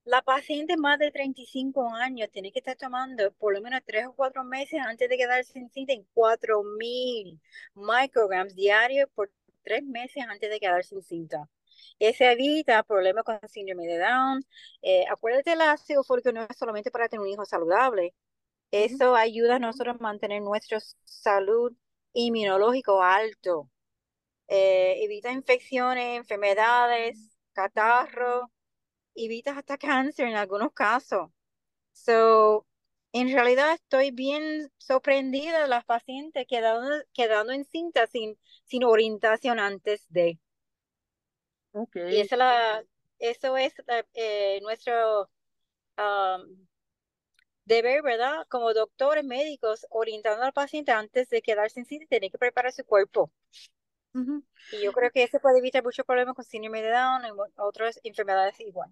La 0.06 0.22
paciente 0.22 0.78
más 0.78 0.98
de 1.00 1.12
35 1.12 1.94
años 1.94 2.30
tiene 2.32 2.52
que 2.52 2.60
estar 2.60 2.76
tomando 2.76 3.32
por 3.34 3.54
lo 3.54 3.62
menos 3.62 3.82
3 3.86 4.08
o 4.08 4.14
4 4.14 4.44
meses 4.44 4.80
antes 4.82 5.10
de 5.10 5.18
quedarse 5.18 5.54
sin 5.54 5.70
cinta 5.70 5.94
en 5.94 6.04
4000 6.14 7.40
micrograms 7.76 8.56
diarios 8.56 9.10
por 9.14 9.32
tres 9.63 9.84
meses 9.84 10.24
antes 10.28 10.50
de 10.50 10.60
quedar 10.60 10.84
sin 10.84 11.01
cinta. 11.04 11.50
Eso 12.00 12.24
evita 12.25 12.84
problemas 12.84 13.24
con 13.24 13.39
síndrome 13.50 13.88
de 13.88 13.98
Down. 14.00 14.46
Eh, 14.82 15.06
acuérdate, 15.10 15.54
el 15.54 15.62
ácido 15.62 16.04
fólico 16.04 16.32
no 16.32 16.44
es 16.44 16.58
solamente 16.58 16.92
para 16.92 17.10
tener 17.10 17.22
un 17.22 17.30
hijo 17.30 17.46
saludable. 17.46 18.13
Eso 18.72 19.16
ayuda 19.16 19.56
a 19.58 19.60
nosotros 19.60 19.96
a 20.00 20.04
mantener 20.04 20.42
nuestra 20.42 20.80
salud 21.06 21.74
inmunológico 22.13 23.01
alto. 23.04 23.70
Eh, 24.48 25.04
evita 25.04 25.32
infecciones, 25.32 26.18
enfermedades, 26.18 27.38
catarro, 27.54 28.51
evita 29.16 29.58
hasta 29.58 29.78
cáncer 29.78 30.28
en 30.28 30.36
algunos 30.36 30.74
casos. 30.74 31.30
So, 31.94 32.66
en 33.12 33.32
realidad 33.32 33.74
estoy 33.74 34.12
bien 34.12 34.72
sorprendida 34.78 35.62
de 35.62 35.68
las 35.68 35.86
pacientes 35.86 36.46
quedando, 36.48 37.04
quedando 37.13 37.54
en 37.54 37.66
cinta 37.66 38.08
sin, 38.08 38.38
sin 38.66 38.84
orientación 38.84 39.60
antes 39.60 40.06
de. 40.10 40.39
Okay. 41.72 42.16
Y 42.16 42.22
eso, 42.22 42.36
la, 42.36 42.84
eso 43.20 43.58
es 43.58 43.74
eh, 44.13 44.60
nuestro 44.62 45.30
um, 45.98 46.68
deber, 47.66 48.01
¿verdad? 48.04 48.46
Como 48.48 48.74
doctores 48.74 49.24
médicos, 49.24 49.86
orientando 49.89 50.44
al 50.44 50.54
paciente 50.54 50.92
antes 50.92 51.30
de 51.30 51.42
quedarse 51.42 51.80
en 51.80 51.86
cinta, 51.86 52.06
tiene 52.10 52.30
que 52.30 52.38
preparar 52.38 52.72
su 52.72 52.84
cuerpo. 52.84 53.32
Y 54.72 54.82
yo 54.84 54.92
creo 54.92 55.12
que 55.12 55.24
eso 55.24 55.39
puede 55.39 55.60
evitar 55.60 55.84
muchos 55.84 56.06
problemas 56.06 56.36
con 56.36 56.44
síndrome 56.44 56.82
de 56.82 56.89
Down 56.89 57.25
y 57.25 57.30
otras 57.58 58.00
enfermedades 58.04 58.60
igual 58.60 58.89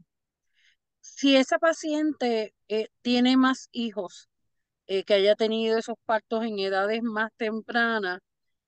si 1.16 1.36
esa 1.36 1.58
paciente 1.58 2.54
eh, 2.68 2.90
tiene 3.02 3.38
más 3.38 3.70
hijos, 3.72 4.30
eh, 4.88 5.04
que 5.04 5.16
haya 5.16 5.36
tenido 5.36 5.78
esos 5.78 5.96
partos 6.06 6.44
en 6.44 6.60
edades 6.60 7.02
más 7.02 7.32
tempranas, 7.38 8.20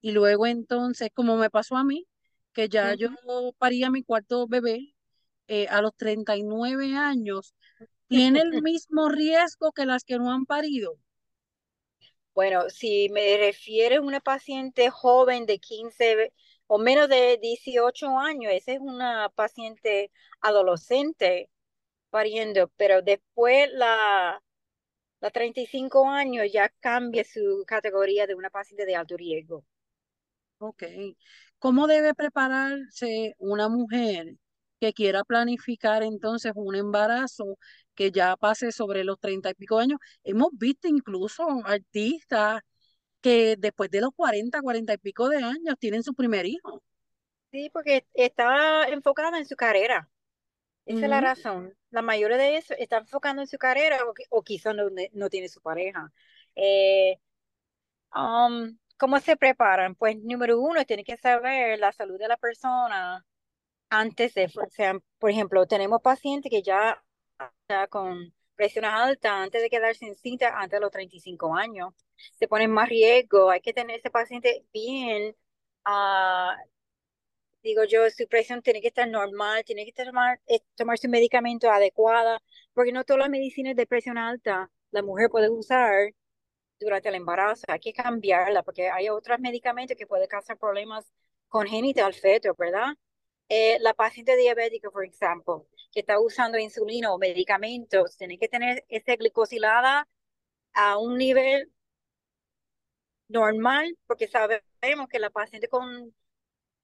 y 0.01 0.11
luego 0.11 0.47
entonces, 0.47 1.09
como 1.13 1.37
me 1.37 1.49
pasó 1.49 1.75
a 1.75 1.83
mí, 1.83 2.07
que 2.53 2.69
ya 2.69 2.95
yo 2.95 3.09
paría 3.57 3.89
mi 3.89 4.03
cuarto 4.03 4.47
bebé 4.47 4.95
eh, 5.47 5.67
a 5.67 5.81
los 5.81 5.95
39 5.95 6.95
años, 6.95 7.53
¿tiene 8.07 8.41
el 8.41 8.49
mismo 8.63 9.09
riesgo 9.09 9.71
que 9.71 9.85
las 9.85 10.03
que 10.03 10.17
no 10.17 10.31
han 10.31 10.45
parido? 10.45 10.97
Bueno, 12.33 12.69
si 12.69 13.09
me 13.09 13.37
refiere 13.37 13.97
a 13.97 14.01
una 14.01 14.21
paciente 14.21 14.89
joven 14.89 15.45
de 15.45 15.59
15 15.59 16.31
o 16.67 16.77
menos 16.77 17.09
de 17.09 17.37
18 17.41 18.17
años, 18.17 18.53
esa 18.53 18.71
es 18.73 18.79
una 18.79 19.29
paciente 19.35 20.11
adolescente 20.41 21.49
pariendo, 22.09 22.69
pero 22.77 23.01
después 23.01 23.69
la, 23.73 24.41
la 25.21 25.31
35 25.31 26.09
años 26.09 26.47
ya 26.53 26.69
cambia 26.81 27.23
su 27.25 27.63
categoría 27.67 28.27
de 28.27 28.35
una 28.35 28.49
paciente 28.51 28.85
de 28.85 28.95
alto 28.95 29.17
riesgo. 29.17 29.65
Ok. 30.59 30.83
¿Cómo 31.57 31.87
debe 31.87 32.13
prepararse 32.13 33.33
una 33.37 33.69
mujer 33.69 34.35
que 34.79 34.93
quiera 34.93 35.23
planificar 35.23 36.03
entonces 36.03 36.51
un 36.55 36.75
embarazo 36.75 37.57
que 37.95 38.11
ya 38.11 38.35
pase 38.37 38.71
sobre 38.71 39.03
los 39.03 39.19
30 39.19 39.49
y 39.51 39.53
pico 39.53 39.77
años? 39.79 39.99
Hemos 40.23 40.49
visto 40.53 40.87
incluso 40.87 41.45
artistas 41.65 42.61
que 43.21 43.55
después 43.57 43.91
de 43.91 44.01
los 44.01 44.11
40, 44.15 44.61
40 44.61 44.93
y 44.95 44.97
pico 44.99 45.29
de 45.29 45.37
años 45.43 45.75
tienen 45.79 46.03
su 46.03 46.13
primer 46.15 46.45
hijo. 46.47 46.83
Sí, 47.51 47.69
porque 47.71 48.05
estaba 48.13 48.85
enfocada 48.87 49.37
en 49.39 49.45
su 49.45 49.55
carrera. 49.55 50.09
Esa 50.89 51.05
es 51.05 51.09
la 51.09 51.21
razón. 51.21 51.75
La 51.91 52.01
mayoría 52.01 52.37
de 52.37 52.49
ellos 52.49 52.71
está 52.79 52.97
enfocando 52.97 53.43
en 53.43 53.47
su 53.47 53.59
carrera 53.59 53.99
o, 54.05 54.13
o 54.29 54.41
quizá 54.41 54.73
no, 54.73 54.85
no, 55.13 55.29
tiene 55.29 55.47
su 55.47 55.61
pareja. 55.61 56.11
Eh, 56.55 57.19
um, 58.15 58.75
¿Cómo 58.97 59.19
se 59.19 59.37
preparan? 59.37 59.93
Pues 59.95 60.17
número 60.17 60.59
uno, 60.59 60.83
tiene 60.85 61.03
que 61.03 61.15
saber 61.15 61.77
la 61.79 61.91
salud 61.91 62.17
de 62.17 62.27
la 62.27 62.37
persona 62.37 63.23
antes 63.89 64.33
de, 64.33 64.45
o 64.45 64.69
sea, 64.71 64.97
por 65.19 65.29
ejemplo, 65.29 65.67
tenemos 65.67 66.01
pacientes 66.01 66.49
que 66.49 66.63
ya, 66.63 67.01
ya 67.69 67.87
con 67.87 68.33
presión 68.55 68.85
alta 68.85 69.43
antes 69.43 69.61
de 69.61 69.69
quedarse 69.69 70.05
en 70.07 70.15
cinta 70.15 70.59
antes 70.59 70.71
de 70.77 70.81
los 70.81 70.91
35 70.91 71.55
años. 71.55 71.93
Se 72.39 72.47
ponen 72.47 72.71
más 72.71 72.89
riesgo, 72.89 73.51
hay 73.51 73.61
que 73.61 73.73
tener 73.73 73.99
ese 73.99 74.09
paciente 74.09 74.65
bien 74.73 75.35
uh, 75.87 76.51
digo 77.63 77.83
yo, 77.85 78.09
su 78.09 78.27
presión 78.27 78.61
tiene 78.61 78.81
que 78.81 78.87
estar 78.89 79.07
normal, 79.07 79.63
tiene 79.65 79.85
que 79.85 79.93
tomar, 79.93 80.39
eh, 80.47 80.61
tomar 80.75 80.97
su 80.97 81.09
medicamento 81.09 81.69
adecuada, 81.69 82.39
porque 82.73 82.91
no 82.91 83.03
todas 83.03 83.21
las 83.21 83.29
medicinas 83.29 83.75
de 83.75 83.87
presión 83.87 84.17
alta 84.17 84.69
la 84.91 85.01
mujer 85.03 85.29
puede 85.29 85.49
usar 85.49 86.13
durante 86.79 87.09
el 87.09 87.15
embarazo, 87.15 87.63
hay 87.67 87.79
que 87.79 87.93
cambiarla, 87.93 88.63
porque 88.63 88.89
hay 88.89 89.09
otros 89.09 89.39
medicamentos 89.39 89.97
que 89.97 90.07
pueden 90.07 90.27
causar 90.27 90.57
problemas 90.57 91.11
congénitos 91.49 92.03
al 92.03 92.13
feto, 92.13 92.55
¿verdad? 92.57 92.87
Eh, 93.49 93.77
la 93.81 93.93
paciente 93.93 94.35
diabética, 94.37 94.91
por 94.91 95.05
ejemplo, 95.05 95.67
que 95.91 96.01
está 96.01 96.19
usando 96.19 96.57
insulina 96.59 97.11
o 97.13 97.17
medicamentos, 97.17 98.15
tiene 98.17 98.37
que 98.37 98.47
tener 98.47 98.85
esa 98.89 99.15
glicosilada 99.15 100.07
a 100.73 100.97
un 100.97 101.17
nivel 101.17 101.71
normal, 103.27 103.97
porque 104.07 104.27
sabemos 104.27 105.07
que 105.09 105.19
la 105.19 105.29
paciente 105.29 105.67
con 105.67 106.13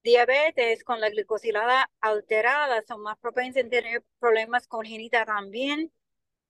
diabetes 0.06 0.84
con 0.84 1.00
la 1.00 1.10
glicosilada 1.10 1.90
alterada 2.00 2.82
son 2.86 3.02
más 3.02 3.18
propensas 3.18 3.64
a 3.64 3.68
tener 3.68 4.04
problemas 4.20 4.68
congénitos 4.68 5.26
también. 5.26 5.92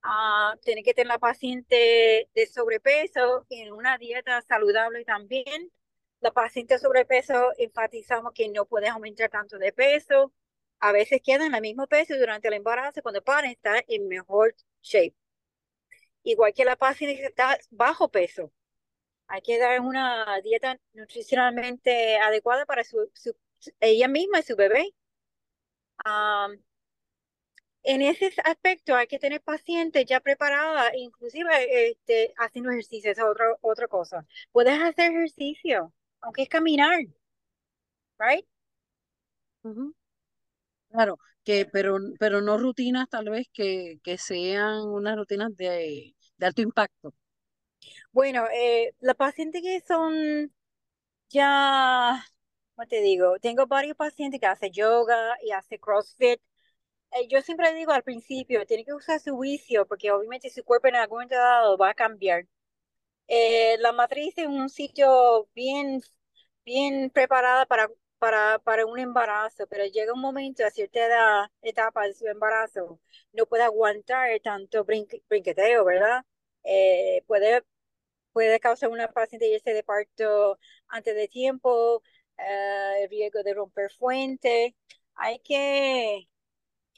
Uh, 0.04 0.56
tiene 0.62 0.82
que 0.82 0.94
tener 0.94 1.08
la 1.08 1.18
paciente 1.18 2.28
de 2.34 2.46
sobrepeso 2.46 3.46
en 3.50 3.72
una 3.72 3.98
dieta 3.98 4.42
saludable 4.42 5.04
también. 5.04 5.72
La 6.20 6.32
paciente 6.32 6.74
de 6.74 6.80
sobrepeso 6.80 7.52
enfatizamos 7.58 8.32
que 8.34 8.48
no 8.50 8.66
puede 8.66 8.88
aumentar 8.88 9.30
tanto 9.30 9.58
de 9.58 9.72
peso. 9.72 10.32
A 10.80 10.92
veces 10.92 11.20
queda 11.24 11.46
en 11.46 11.54
el 11.54 11.62
mismo 11.62 11.86
peso 11.86 12.14
durante 12.16 12.48
el 12.48 12.54
embarazo 12.54 13.02
cuando 13.02 13.22
para 13.24 13.50
está 13.50 13.82
en 13.88 14.06
mejor 14.08 14.54
shape. 14.82 15.14
Igual 16.24 16.52
que 16.54 16.64
la 16.64 16.76
paciente 16.76 17.16
que 17.20 17.26
está 17.26 17.58
bajo 17.70 18.10
peso. 18.10 18.52
Hay 19.28 19.40
que 19.42 19.58
dar 19.58 19.80
una 19.80 20.40
dieta 20.42 20.78
nutricionalmente 20.92 22.18
adecuada 22.18 22.66
para 22.66 22.84
su 22.84 23.10
ella 23.80 24.08
misma 24.08 24.40
y 24.40 24.42
su 24.42 24.56
bebé. 24.56 24.94
en 27.84 28.02
ese 28.02 28.32
aspecto 28.44 28.94
hay 28.94 29.06
que 29.06 29.18
tener 29.18 29.40
pacientes 29.40 30.04
ya 30.06 30.20
preparadas, 30.20 30.92
inclusive 30.94 31.90
este, 31.90 32.34
haciendo 32.38 32.70
ejercicio, 32.70 33.10
es 33.12 33.20
otra, 33.20 33.46
otra 33.60 33.88
cosa. 33.88 34.26
Puedes 34.52 34.80
hacer 34.80 35.12
ejercicio, 35.12 35.92
aunque 36.20 36.42
es 36.42 36.48
caminar, 36.48 36.98
right? 38.18 38.44
Claro, 40.90 41.18
que, 41.44 41.66
pero, 41.66 41.98
pero 42.18 42.40
no 42.40 42.58
rutinas 42.58 43.08
tal 43.08 43.30
vez 43.30 43.46
que, 43.52 43.98
que 44.02 44.18
sean 44.18 44.80
unas 44.88 45.16
rutinas 45.16 45.54
de, 45.56 46.14
de 46.38 46.46
alto 46.46 46.62
impacto. 46.62 47.14
Bueno, 48.12 48.46
eh, 48.52 48.94
las 49.00 49.16
pacientes 49.16 49.62
que 49.62 49.80
son 49.86 50.52
ya, 51.30 52.24
¿cómo 52.76 52.88
te 52.88 53.00
digo? 53.02 53.38
Tengo 53.40 53.66
varios 53.66 53.96
pacientes 53.96 54.40
que 54.40 54.46
hacen 54.46 54.72
yoga 54.72 55.36
y 55.42 55.52
hacen 55.52 55.78
CrossFit. 55.78 56.40
Eh, 57.12 57.28
yo 57.28 57.42
siempre 57.42 57.74
digo 57.74 57.92
al 57.92 58.02
principio, 58.04 58.66
tiene 58.66 58.84
que 58.84 58.94
usar 58.94 59.20
su 59.20 59.36
juicio 59.36 59.86
porque 59.86 60.10
obviamente 60.12 60.50
su 60.50 60.64
cuerpo 60.64 60.88
en 60.88 60.96
algún 60.96 61.18
momento 61.18 61.36
va 61.78 61.90
a 61.90 61.94
cambiar. 61.94 62.46
Eh, 63.28 63.76
la 63.80 63.92
matriz 63.92 64.34
es 64.38 64.46
un 64.48 64.68
sitio 64.70 65.48
bien, 65.54 66.02
bien 66.64 67.10
preparada 67.10 67.66
para 67.66 67.90
para, 68.18 68.58
para 68.60 68.86
un 68.86 68.98
embarazo, 68.98 69.66
pero 69.68 69.84
llega 69.86 70.12
un 70.14 70.20
momento 70.22 70.64
a 70.66 70.70
cierta 70.70 71.06
edad, 71.06 71.50
etapa 71.62 72.04
de 72.06 72.14
su 72.14 72.26
embarazo, 72.28 73.00
no 73.32 73.46
puede 73.46 73.64
aguantar 73.64 74.30
tanto 74.42 74.84
brinqueteo, 74.84 75.84
¿verdad? 75.84 76.24
Eh, 76.64 77.22
puede, 77.26 77.64
puede 78.32 78.60
causar 78.60 78.90
una 78.90 79.08
paciente 79.08 79.48
irse 79.48 79.72
de 79.72 79.82
parto 79.82 80.58
antes 80.88 81.14
de 81.16 81.28
tiempo, 81.28 82.02
eh, 82.38 83.02
el 83.02 83.10
riesgo 83.10 83.42
de 83.42 83.54
romper 83.54 83.90
fuente. 83.92 84.76
Hay 85.14 85.38
que, 85.40 86.28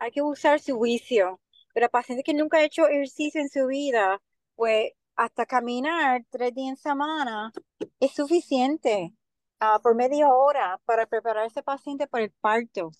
hay 0.00 0.10
que 0.12 0.22
usar 0.22 0.60
su 0.60 0.76
juicio. 0.78 1.40
Pero 1.74 1.88
paciente 1.90 2.24
que 2.24 2.34
nunca 2.34 2.58
ha 2.58 2.64
hecho 2.64 2.88
ejercicio 2.88 3.40
en 3.40 3.48
su 3.48 3.66
vida, 3.66 4.20
pues 4.56 4.92
hasta 5.16 5.46
caminar 5.46 6.24
tres 6.30 6.54
días 6.54 6.70
en 6.70 6.76
semana 6.76 7.52
es 8.00 8.12
suficiente. 8.12 9.12
Ah, 9.60 9.80
por 9.82 9.94
media 9.96 10.28
hora 10.32 10.80
para 10.84 11.06
preparar 11.06 11.44
a 11.44 11.46
ese 11.46 11.62
paciente 11.62 12.06
para 12.06 12.24
el 12.24 12.32
parto. 12.40 12.90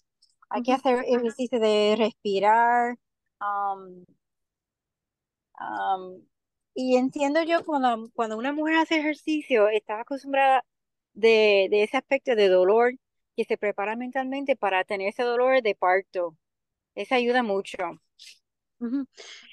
Hay 0.51 0.63
que 0.63 0.73
hacer 0.73 1.05
ejercicio 1.07 1.61
de 1.61 1.95
respirar. 1.99 2.99
y 6.75 6.97
entiendo 6.97 7.43
yo 7.43 7.65
cuando, 7.65 8.11
cuando 8.15 8.37
una 8.39 8.53
mujer 8.53 8.77
hace 8.77 8.99
ejercicio, 8.99 9.69
está 9.69 10.01
acostumbrada 10.01 10.65
de, 11.19 11.69
de 11.71 11.83
ese 11.85 11.97
aspecto 11.99 12.35
de 12.37 12.49
dolor, 12.49 12.95
que 13.37 13.45
se 13.45 13.59
prepara 13.59 13.97
mentalmente 13.97 14.57
para 14.57 14.85
tener 14.85 15.09
ese 15.09 15.23
dolor 15.25 15.63
de 15.63 15.75
parto. 15.75 16.37
Eso 16.95 17.15
ayuda 17.17 17.43
mucho. 17.45 17.79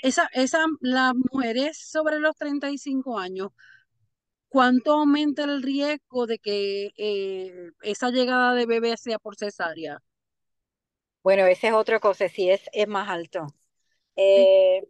Esa, 0.02 0.30
esa, 0.34 0.66
las 0.82 1.14
mujeres 1.16 1.78
sobre 1.90 2.20
los 2.20 2.36
35 2.36 3.18
años, 3.20 3.50
¿cuánto 4.50 4.94
aumenta 4.94 5.44
el 5.46 5.64
riesgo 5.64 6.28
de 6.28 6.40
que 6.40 6.92
eh, 6.98 7.72
esa 7.84 8.12
llegada 8.12 8.54
de 8.56 8.66
bebé 8.66 8.98
sea 8.98 9.20
por 9.20 9.36
cesárea? 9.38 10.02
Bueno, 11.24 11.46
esa 11.48 11.68
es 11.68 11.74
otra 11.74 12.00
cosa, 12.00 12.30
sí 12.30 12.50
es, 12.50 12.62
es 12.74 12.88
más 12.88 13.10
alto. 13.10 13.48
Eh, 14.18 14.84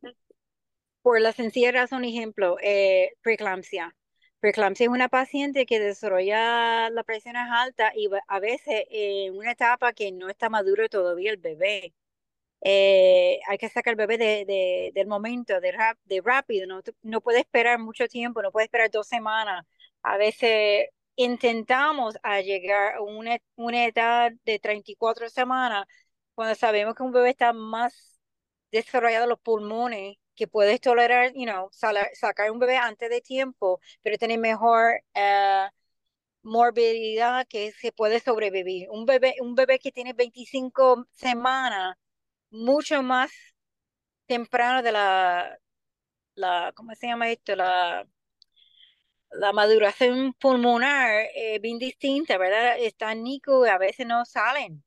por 1.02 1.22
la 1.22 1.32
sencilla 1.32 1.72
razón, 1.72 2.04
ejemplo, 2.04 2.58
eh, 2.62 3.14
preeclampsia. 3.22 3.96
Preeclampsia 4.40 4.86
es 4.86 4.90
una 4.92 5.10
paciente 5.10 5.66
que 5.66 5.80
desarrolla 5.80 6.90
la 6.92 7.04
presión 7.04 7.36
alta 7.36 7.92
y 7.96 8.08
a 8.28 8.40
veces 8.40 8.86
en 8.92 9.36
una 9.36 9.52
etapa 9.52 9.94
que 9.94 10.12
no 10.12 10.30
está 10.30 10.50
maduro 10.50 10.88
todavía 10.90 11.32
el 11.32 11.38
bebé. 11.38 11.94
Eh, 12.62 13.40
hay 13.48 13.58
que 13.60 13.70
sacar 13.70 13.94
el 13.94 13.98
bebé 13.98 14.18
de, 14.20 14.92
del 14.96 15.08
momento, 15.08 15.62
de, 15.62 15.74
de 16.06 16.22
rápido, 16.24 16.68
no, 16.68 16.82
no 17.04 17.22
puede 17.22 17.40
esperar 17.42 17.80
mucho 17.80 18.08
tiempo, 18.08 18.42
no 18.42 18.52
puede 18.52 18.66
esperar 18.66 18.92
dos 18.92 19.08
semanas. 19.08 19.66
A 20.04 20.18
veces 20.18 20.88
intentamos 21.16 22.18
a 22.24 22.42
llegar 22.42 22.96
a 22.96 23.02
una, 23.02 23.38
una 23.56 23.86
edad 23.86 24.32
de 24.46 24.60
34 24.60 25.30
semanas 25.30 25.86
cuando 26.36 26.56
sabemos 26.56 26.96
que 26.96 27.04
un 27.04 27.12
bebé 27.14 27.32
está 27.32 27.54
más 27.54 28.20
desarrollado 28.72 29.28
los 29.28 29.40
pulmones, 29.40 30.18
que 30.36 30.48
puedes 30.48 30.82
tolerar, 30.82 31.34
you 31.34 31.46
know, 31.46 31.70
sacar 31.72 32.52
un 32.52 32.60
bebé 32.60 32.78
antes 32.78 33.10
de 33.10 33.22
tiempo, 33.22 33.80
pero 34.04 34.18
tiene 34.18 34.38
mejor 34.38 35.02
uh, 35.16 35.70
morbilidad 36.44 37.48
que 37.48 37.72
se 37.74 37.92
puede 37.92 38.20
sobrevivir. 38.20 38.90
Un 38.92 39.06
bebé, 39.06 39.36
un 39.42 39.56
bebé 39.56 39.80
que 39.80 39.92
tiene 39.92 40.14
25 40.14 41.08
semanas 41.12 41.98
mucho 42.52 43.04
más 43.04 43.32
temprano 44.28 44.82
de 44.84 44.92
la, 44.92 45.58
la 46.36 46.74
¿cómo 46.76 46.96
se 46.96 47.08
llama 47.08 47.32
esto? 47.32 47.56
La, 47.56 48.08
maduración 49.54 50.34
pulmonar 50.34 51.28
eh, 51.36 51.60
bien 51.60 51.78
distinta, 51.78 52.38
¿verdad? 52.38 52.78
Están 52.80 53.24
nico 53.24 53.66
y 53.66 53.70
a 53.70 53.78
veces 53.78 54.08
no 54.08 54.26
salen. 54.26 54.85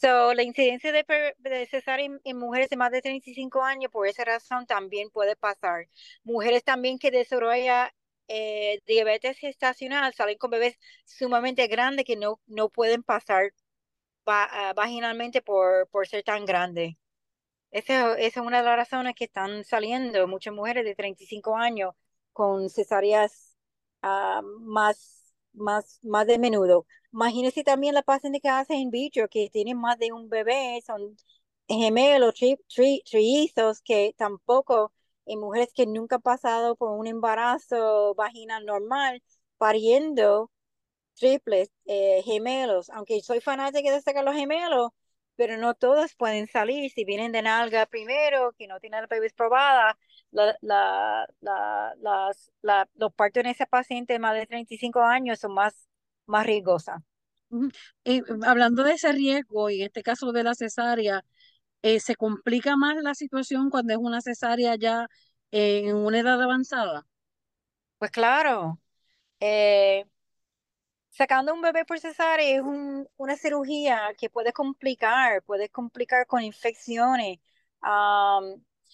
So, 0.00 0.34
la 0.34 0.42
incidencia 0.42 0.92
de, 0.92 1.04
de 1.38 1.66
cesárea 1.66 2.08
en, 2.24 2.38
mujeres 2.38 2.68
de 2.70 2.76
más 2.76 2.90
de 2.92 3.02
35 3.02 3.62
años, 3.62 3.90
por 3.90 4.06
esa 4.06 4.24
razón, 4.24 4.66
también 4.66 5.10
puede 5.10 5.36
pasar. 5.36 5.88
Mujeres 6.24 6.64
también 6.64 6.98
que 6.98 7.10
desarrollan 7.10 7.90
eh, 8.28 8.80
diabetes 8.86 9.38
gestacional 9.38 10.14
salen 10.14 10.38
con 10.38 10.50
bebés 10.50 10.78
sumamente 11.04 11.66
grandes 11.66 12.04
que 12.06 12.16
no, 12.16 12.40
no 12.46 12.68
pueden 12.70 13.02
pasar 13.02 13.52
Ah, 14.26 14.72
vaginalmente 14.76 15.42
por, 15.42 15.88
por 15.88 16.06
ser 16.06 16.22
tan 16.24 16.44
grande. 16.46 16.98
Esa, 17.70 18.18
es 18.18 18.36
una 18.36 18.58
de 18.58 18.64
las 18.64 18.76
razones 18.76 19.14
que 19.16 19.24
están 19.26 19.64
saliendo 19.64 20.28
muchas 20.28 20.54
mujeres 20.54 20.84
de 20.84 20.94
35 20.94 21.56
años 21.56 21.94
con 22.32 22.70
cesáreas 22.70 23.56
ah, 24.02 24.42
más, 24.60 25.21
más, 25.54 25.98
más 26.02 26.26
de 26.26 26.38
menudo. 26.38 26.86
Imagínense 27.12 27.64
también 27.64 27.94
la 27.94 28.02
paciente 28.02 28.40
que 28.40 28.48
hace 28.48 28.74
in 28.74 28.90
vitro, 28.90 29.28
que 29.28 29.50
tiene 29.50 29.74
más 29.74 29.98
de 29.98 30.12
un 30.12 30.28
bebé, 30.28 30.80
son 30.86 31.16
gemelos, 31.68 32.34
tri, 32.34 32.56
trillizos, 33.04 33.82
que 33.82 34.14
tampoco 34.16 34.92
en 35.26 35.40
mujeres 35.40 35.70
que 35.74 35.86
nunca 35.86 36.16
han 36.16 36.22
pasado 36.22 36.76
por 36.76 36.90
un 36.98 37.06
embarazo 37.06 38.14
vaginal 38.14 38.64
normal, 38.66 39.22
pariendo 39.58 40.50
triples, 41.14 41.70
eh, 41.86 42.22
gemelos, 42.24 42.90
aunque 42.90 43.20
soy 43.20 43.40
fanática 43.40 43.92
de 43.92 44.00
sacar 44.00 44.24
los 44.24 44.34
gemelos, 44.34 44.90
pero 45.36 45.56
no 45.56 45.74
todos 45.74 46.14
pueden 46.14 46.48
salir. 46.48 46.90
Si 46.90 47.04
vienen 47.04 47.32
de 47.32 47.42
nalga 47.42 47.86
primero, 47.86 48.52
que 48.58 48.66
no 48.66 48.80
tienen 48.80 49.02
la 49.02 49.08
pelvis 49.08 49.32
probada, 49.32 49.98
la, 50.32 50.56
la, 50.62 51.26
la, 51.40 51.94
las, 52.00 52.52
la, 52.62 52.88
los 52.94 53.12
partos 53.14 53.42
en 53.42 53.50
ese 53.50 53.66
paciente 53.66 54.14
de 54.14 54.18
más 54.18 54.34
de 54.34 54.46
35 54.46 55.00
años 55.00 55.38
son 55.40 55.54
más, 55.54 55.88
más 56.26 56.46
riesgosas. 56.46 57.02
Y 58.04 58.22
hablando 58.46 58.82
de 58.84 58.92
ese 58.94 59.12
riesgo, 59.12 59.70
y 59.70 59.80
en 59.80 59.86
este 59.86 60.02
caso 60.02 60.32
de 60.32 60.42
la 60.42 60.54
cesárea, 60.54 61.24
eh, 61.82 62.00
¿se 62.00 62.16
complica 62.16 62.76
más 62.76 62.96
la 63.02 63.14
situación 63.14 63.70
cuando 63.70 63.92
es 63.94 63.98
una 64.00 64.20
cesárea 64.22 64.76
ya 64.76 65.08
en 65.52 65.96
una 65.96 66.20
edad 66.20 66.42
avanzada? 66.42 67.06
Pues 67.98 68.10
claro. 68.10 68.78
Eh, 69.40 70.04
sacando 71.10 71.54
un 71.54 71.60
bebé 71.62 71.84
por 71.84 71.98
cesárea 72.00 72.56
es 72.56 72.62
una 73.16 73.36
cirugía 73.36 74.12
que 74.18 74.30
puede 74.30 74.52
complicar, 74.52 75.42
puede 75.42 75.68
complicar 75.68 76.26
con 76.26 76.42
infecciones. 76.42 77.38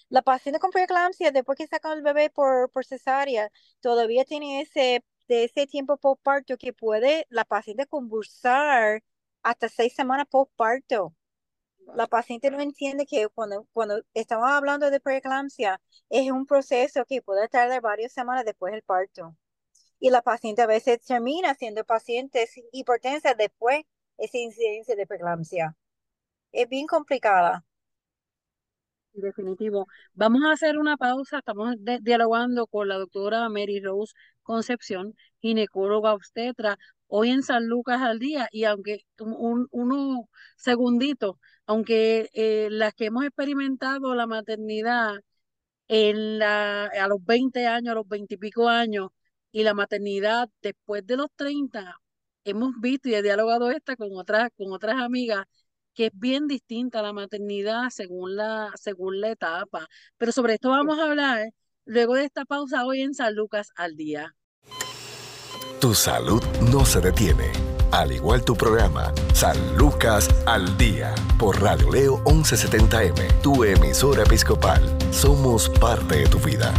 La 0.08 0.22
paciente 0.22 0.58
con 0.60 0.70
preeclampsia, 0.70 1.30
después 1.30 1.58
que 1.58 1.66
saca 1.66 1.92
el 1.92 2.02
bebé 2.02 2.30
por, 2.30 2.70
por 2.70 2.84
cesárea, 2.84 3.50
todavía 3.80 4.24
tiene 4.24 4.60
ese, 4.62 5.04
de 5.28 5.44
ese 5.44 5.66
tiempo 5.66 5.96
postparto 5.98 6.56
que 6.56 6.72
puede 6.72 7.26
la 7.30 7.44
paciente 7.44 7.86
convulsar 7.86 9.02
hasta 9.42 9.68
seis 9.68 9.94
semanas 9.94 10.26
postparto. 10.30 11.14
La 11.94 12.06
paciente 12.06 12.50
no 12.50 12.60
entiende 12.60 13.06
que 13.06 13.28
cuando, 13.28 13.66
cuando 13.72 14.02
estamos 14.14 14.48
hablando 14.50 14.90
de 14.90 15.00
preeclampsia, 15.00 15.80
es 16.10 16.30
un 16.30 16.46
proceso 16.46 17.04
que 17.06 17.22
puede 17.22 17.48
tardar 17.48 17.80
varias 17.80 18.12
semanas 18.12 18.44
después 18.44 18.72
del 18.72 18.82
parto 18.82 19.36
y 20.00 20.10
la 20.10 20.22
paciente 20.22 20.62
a 20.62 20.66
veces 20.66 21.00
termina 21.04 21.54
siendo 21.54 21.84
paciente 21.84 22.48
hipertensa 22.72 23.34
después 23.34 23.84
de 24.16 24.24
esa 24.24 24.38
incidencia 24.38 24.96
de 24.96 25.06
preeclampsia. 25.06 25.76
Es 26.52 26.68
bien 26.68 26.86
complicada. 26.86 27.64
Definitivo. 29.12 29.86
Vamos 30.14 30.42
a 30.44 30.52
hacer 30.52 30.78
una 30.78 30.96
pausa. 30.96 31.38
Estamos 31.38 31.74
dialogando 32.02 32.66
con 32.68 32.88
la 32.88 32.96
doctora 32.98 33.48
Mary 33.48 33.80
Rose 33.80 34.12
Concepción, 34.42 35.14
ginecóloga 35.40 36.14
obstetra, 36.14 36.78
hoy 37.08 37.30
en 37.30 37.42
San 37.42 37.66
Lucas 37.66 38.00
al 38.00 38.18
día. 38.20 38.48
Y 38.52 38.64
aunque 38.64 39.00
un, 39.18 39.66
uno 39.72 40.28
segundito, 40.56 41.38
aunque 41.66 42.28
eh, 42.32 42.68
las 42.70 42.94
que 42.94 43.06
hemos 43.06 43.24
experimentado 43.24 44.14
la 44.14 44.26
maternidad 44.26 45.16
en 45.88 46.38
la, 46.38 46.86
a 46.86 47.08
los 47.08 47.24
20 47.24 47.66
años, 47.66 47.92
a 47.92 47.94
los 47.96 48.08
20 48.08 48.34
y 48.34 48.38
pico 48.38 48.68
años, 48.68 49.08
y 49.52 49.62
la 49.64 49.74
maternidad 49.74 50.48
después 50.62 51.06
de 51.06 51.16
los 51.16 51.28
30 51.36 51.96
hemos 52.44 52.72
visto 52.80 53.08
y 53.08 53.14
he 53.14 53.22
dialogado 53.22 53.70
esta 53.70 53.96
con 53.96 54.08
otras, 54.14 54.50
con 54.56 54.72
otras 54.72 54.96
amigas 55.00 55.44
que 55.98 56.06
es 56.06 56.12
bien 56.14 56.46
distinta 56.46 57.02
la 57.02 57.12
maternidad 57.12 57.90
según 57.90 58.36
la, 58.36 58.70
según 58.76 59.20
la 59.20 59.32
etapa. 59.32 59.88
Pero 60.16 60.30
sobre 60.30 60.54
esto 60.54 60.70
vamos 60.70 60.96
a 60.96 61.06
hablar 61.06 61.52
luego 61.86 62.14
de 62.14 62.24
esta 62.24 62.44
pausa 62.44 62.86
hoy 62.86 63.00
en 63.00 63.14
San 63.14 63.34
Lucas 63.34 63.72
al 63.74 63.96
día. 63.96 64.36
Tu 65.80 65.94
salud 65.94 66.40
no 66.70 66.84
se 66.84 67.00
detiene, 67.00 67.50
al 67.90 68.12
igual 68.12 68.44
tu 68.44 68.54
programa 68.54 69.12
San 69.34 69.76
Lucas 69.76 70.28
al 70.46 70.78
día 70.78 71.12
por 71.36 71.60
Radio 71.60 71.90
Leo 71.90 72.18
1170M, 72.26 73.42
tu 73.42 73.64
emisora 73.64 74.22
episcopal. 74.22 74.80
Somos 75.10 75.68
parte 75.68 76.18
de 76.18 76.28
tu 76.28 76.38
vida. 76.38 76.72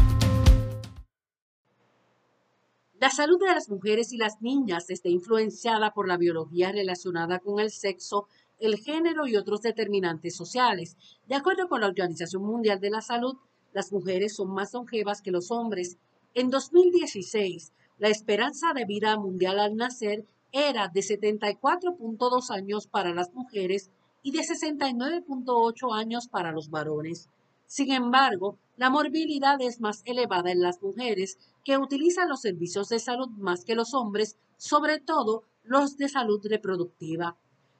La 3.01 3.09
salud 3.09 3.39
de 3.39 3.47
las 3.47 3.69
mujeres 3.69 4.11
y 4.11 4.17
las 4.17 4.41
niñas 4.41 4.89
está 4.89 5.07
influenciada 5.07 5.93
por 5.93 6.05
la 6.05 6.17
biología 6.17 6.73
relacionada 6.73 7.39
con 7.39 7.61
el 7.61 7.71
sexo, 7.71 8.27
el 8.59 8.77
género 8.77 9.27
y 9.27 9.35
otros 9.35 9.61
determinantes 9.61 10.35
sociales. 10.35 10.97
De 11.27 11.35
acuerdo 11.35 11.67
con 11.67 11.81
la 11.81 11.87
Organización 11.87 12.43
Mundial 12.43 12.79
de 12.79 12.89
la 12.89 13.01
Salud, 13.01 13.37
las 13.73 13.91
mujeres 13.91 14.35
son 14.35 14.51
más 14.53 14.73
longevas 14.73 15.21
que 15.21 15.31
los 15.31 15.51
hombres. 15.51 15.97
En 16.33 16.49
2016, 16.49 17.71
la 17.97 18.09
esperanza 18.09 18.73
de 18.73 18.85
vida 18.85 19.17
mundial 19.17 19.59
al 19.59 19.75
nacer 19.75 20.25
era 20.51 20.87
de 20.87 21.01
74.2 21.01 22.49
años 22.51 22.87
para 22.87 23.13
las 23.13 23.33
mujeres 23.33 23.91
y 24.23 24.31
de 24.31 24.39
69.8 24.39 25.95
años 25.95 26.27
para 26.27 26.51
los 26.51 26.69
varones. 26.69 27.29
Sin 27.67 27.91
embargo, 27.91 28.57
la 28.77 28.89
morbilidad 28.89 29.61
es 29.61 29.79
más 29.79 30.01
elevada 30.05 30.51
en 30.51 30.61
las 30.61 30.81
mujeres 30.81 31.37
que 31.63 31.77
utilizan 31.77 32.27
los 32.27 32.41
servicios 32.41 32.89
de 32.89 32.99
salud 32.99 33.29
más 33.37 33.63
que 33.63 33.75
los 33.75 33.93
hombres, 33.93 34.37
sobre 34.57 34.99
todo 34.99 35.43
los 35.63 35.97
de 35.97 36.09
salud 36.09 36.41
reproductiva. 36.49 37.37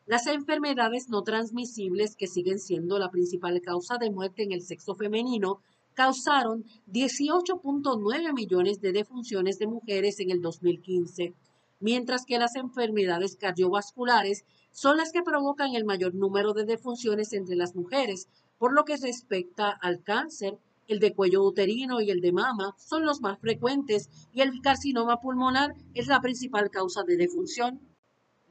Las 0.10 0.26
enfermedades 0.26 1.08
no 1.08 1.22
transmisibles, 1.22 2.16
que 2.16 2.26
siguen 2.26 2.58
siendo 2.58 2.98
la 2.98 3.12
principal 3.12 3.62
causa 3.62 4.00
de 4.00 4.10
muerte 4.10 4.42
en 4.42 4.52
el 4.52 4.64
sexo 4.64 4.96
femenino, 4.96 5.62
causaron 5.94 6.66
18.9 6.92 8.34
millones 8.34 8.82
de 8.82 8.92
defunciones 8.92 9.60
de 9.60 9.68
mujeres 9.68 10.20
en 10.20 10.32
el 10.32 10.42
2015, 10.42 11.36
mientras 11.80 12.26
que 12.26 12.40
las 12.40 12.56
enfermedades 12.56 13.36
cardiovasculares 13.36 14.46
son 14.72 14.98
las 14.98 15.12
que 15.12 15.22
provocan 15.22 15.76
el 15.76 15.86
mayor 15.86 16.16
número 16.16 16.54
de 16.54 16.66
defunciones 16.66 17.32
entre 17.34 17.56
las 17.56 17.76
mujeres, 17.76 18.30
por 18.58 18.74
lo 18.74 18.86
que 18.86 18.98
respecta 18.98 19.70
al 19.70 20.02
cáncer, 20.02 20.58
el 20.88 20.98
de 20.98 21.14
cuello 21.14 21.44
uterino 21.44 22.02
y 22.02 22.10
el 22.10 22.22
de 22.22 22.32
mama 22.32 22.74
son 22.80 23.06
los 23.06 23.22
más 23.22 23.38
frecuentes 23.38 24.10
y 24.34 24.42
el 24.42 24.60
carcinoma 24.64 25.22
pulmonar 25.22 25.76
es 25.94 26.08
la 26.08 26.20
principal 26.20 26.72
causa 26.72 27.04
de 27.04 27.16
defunción. 27.16 27.80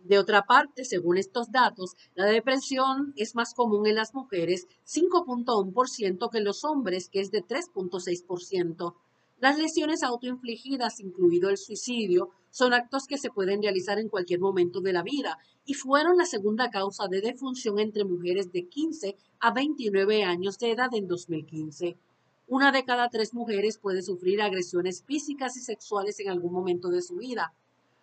De 0.09 0.19
otra 0.19 0.47
parte, 0.47 0.87
según 0.87 1.19
estos 1.19 1.53
datos, 1.53 1.95
la 2.15 2.25
depresión 2.25 3.13
es 3.15 3.35
más 3.35 3.53
común 3.53 3.87
en 3.87 3.95
las 3.95 4.15
mujeres, 4.15 4.67
5.1% 4.87 6.31
que 6.31 6.39
en 6.39 6.45
los 6.45 6.65
hombres, 6.65 7.11
que 7.11 7.21
es 7.21 7.31
de 7.31 7.45
3.6%. 7.45 8.95
Las 9.39 9.59
lesiones 9.59 10.03
autoinfligidas, 10.03 11.01
incluido 11.01 11.51
el 11.51 11.59
suicidio, 11.59 12.31
son 12.49 12.73
actos 12.73 13.07
que 13.07 13.19
se 13.19 13.29
pueden 13.29 13.61
realizar 13.61 13.99
en 13.99 14.09
cualquier 14.09 14.41
momento 14.41 14.81
de 14.81 14.95
la 14.95 15.03
vida 15.03 15.37
y 15.67 15.75
fueron 15.75 16.17
la 16.17 16.25
segunda 16.25 16.71
causa 16.71 17.07
de 17.07 17.21
defunción 17.21 17.79
entre 17.79 18.07
mujeres 18.07 18.51
de 18.51 18.67
15 18.67 19.15
a 19.41 19.53
29 19.53 20.25
años 20.25 20.59
de 20.59 20.71
edad 20.71 20.89
en 20.95 21.07
2015. 21.07 21.99
Una 22.47 22.73
de 22.73 22.83
cada 22.87 23.11
tres 23.11 23.35
mujeres 23.35 23.77
puede 23.77 24.01
sufrir 24.01 24.41
agresiones 24.41 25.05
físicas 25.05 25.59
y 25.59 25.61
sexuales 25.61 26.19
en 26.21 26.31
algún 26.31 26.55
momento 26.55 26.89
de 26.89 27.03
su 27.03 27.17
vida. 27.17 27.53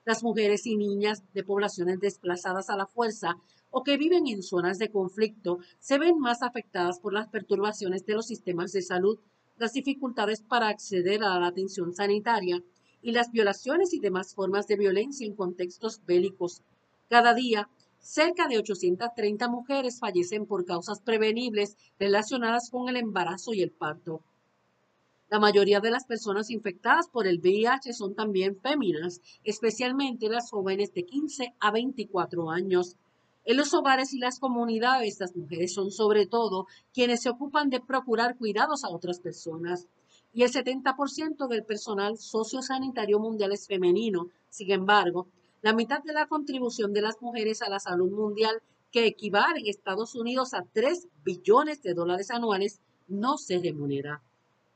Las 0.06 0.22
mujeres 0.22 0.68
y 0.68 0.78
niñas 0.78 1.24
de 1.34 1.44
poblaciones 1.44 2.00
desplazadas 2.00 2.70
a 2.70 2.78
la 2.78 2.86
fuerza 2.86 3.38
o 3.72 3.84
que 3.84 3.98
viven 3.98 4.28
en 4.28 4.44
zonas 4.44 4.78
de 4.78 4.92
conflicto 4.92 5.58
se 5.80 5.98
ven 5.98 6.20
más 6.20 6.44
afectadas 6.44 7.00
por 7.00 7.12
las 7.12 7.28
perturbaciones 7.28 8.06
de 8.06 8.14
los 8.14 8.28
sistemas 8.28 8.72
de 8.72 8.84
salud, 8.84 9.20
las 9.58 9.74
dificultades 9.74 10.44
para 10.44 10.68
acceder 10.68 11.24
a 11.24 11.40
la 11.40 11.48
atención 11.48 11.92
sanitaria 11.96 12.62
y 13.02 13.14
las 13.14 13.32
violaciones 13.32 13.94
y 13.96 14.00
demás 14.00 14.36
formas 14.36 14.68
de 14.68 14.78
violencia 14.78 15.26
en 15.26 15.36
contextos 15.36 16.00
bélicos. 16.06 16.62
Cada 17.10 17.34
día, 17.34 17.68
cerca 17.98 18.48
de 18.48 18.60
830 18.60 19.50
mujeres 19.50 20.00
fallecen 20.00 20.46
por 20.46 20.66
causas 20.66 21.02
prevenibles 21.02 21.78
relacionadas 22.00 22.70
con 22.70 22.90
el 22.90 22.98
embarazo 22.98 23.56
y 23.56 23.64
el 23.64 23.72
parto. 23.72 24.22
La 25.30 25.40
mayoría 25.40 25.80
de 25.80 25.92
las 25.92 26.06
personas 26.06 26.52
infectadas 26.52 27.10
por 27.10 27.26
el 27.26 27.40
VIH 27.40 27.94
son 27.94 28.14
también 28.14 28.58
féminas, 28.62 29.22
especialmente 29.44 30.30
las 30.30 30.52
jóvenes 30.52 30.94
de 30.94 31.04
15 31.04 31.56
a 31.60 31.72
24 31.72 32.52
años. 32.52 32.96
En 33.44 33.58
los 33.58 33.74
hogares 33.74 34.14
y 34.14 34.20
las 34.20 34.40
comunidades, 34.40 35.20
las 35.20 35.36
mujeres 35.36 35.74
son 35.74 35.92
sobre 35.92 36.28
todo 36.28 36.68
quienes 36.94 37.22
se 37.22 37.30
ocupan 37.30 37.70
de 37.70 37.82
procurar 37.82 38.38
cuidados 38.38 38.84
a 38.84 38.90
otras 38.90 39.20
personas 39.20 39.88
y 40.36 40.44
el 40.44 40.52
70% 40.52 41.48
del 41.48 41.64
personal 41.64 42.18
sociosanitario 42.18 43.20
mundial 43.20 43.54
es 43.54 43.68
femenino. 43.68 44.30
Sin 44.50 44.70
embargo, 44.70 45.28
la 45.62 45.74
mitad 45.74 46.04
de 46.04 46.12
la 46.12 46.28
contribución 46.28 46.92
de 46.92 47.02
las 47.02 47.22
mujeres 47.22 47.62
a 47.62 47.70
la 47.70 47.80
salud 47.80 48.12
mundial, 48.12 48.62
que 48.92 49.08
equivale 49.08 49.62
en 49.62 49.68
Estados 49.68 50.14
Unidos 50.14 50.54
a 50.54 50.66
3 50.74 51.08
billones 51.24 51.82
de 51.82 51.94
dólares 51.94 52.32
anuales, 52.32 52.82
no 53.08 53.38
se 53.38 53.60
remunera. 53.60 54.22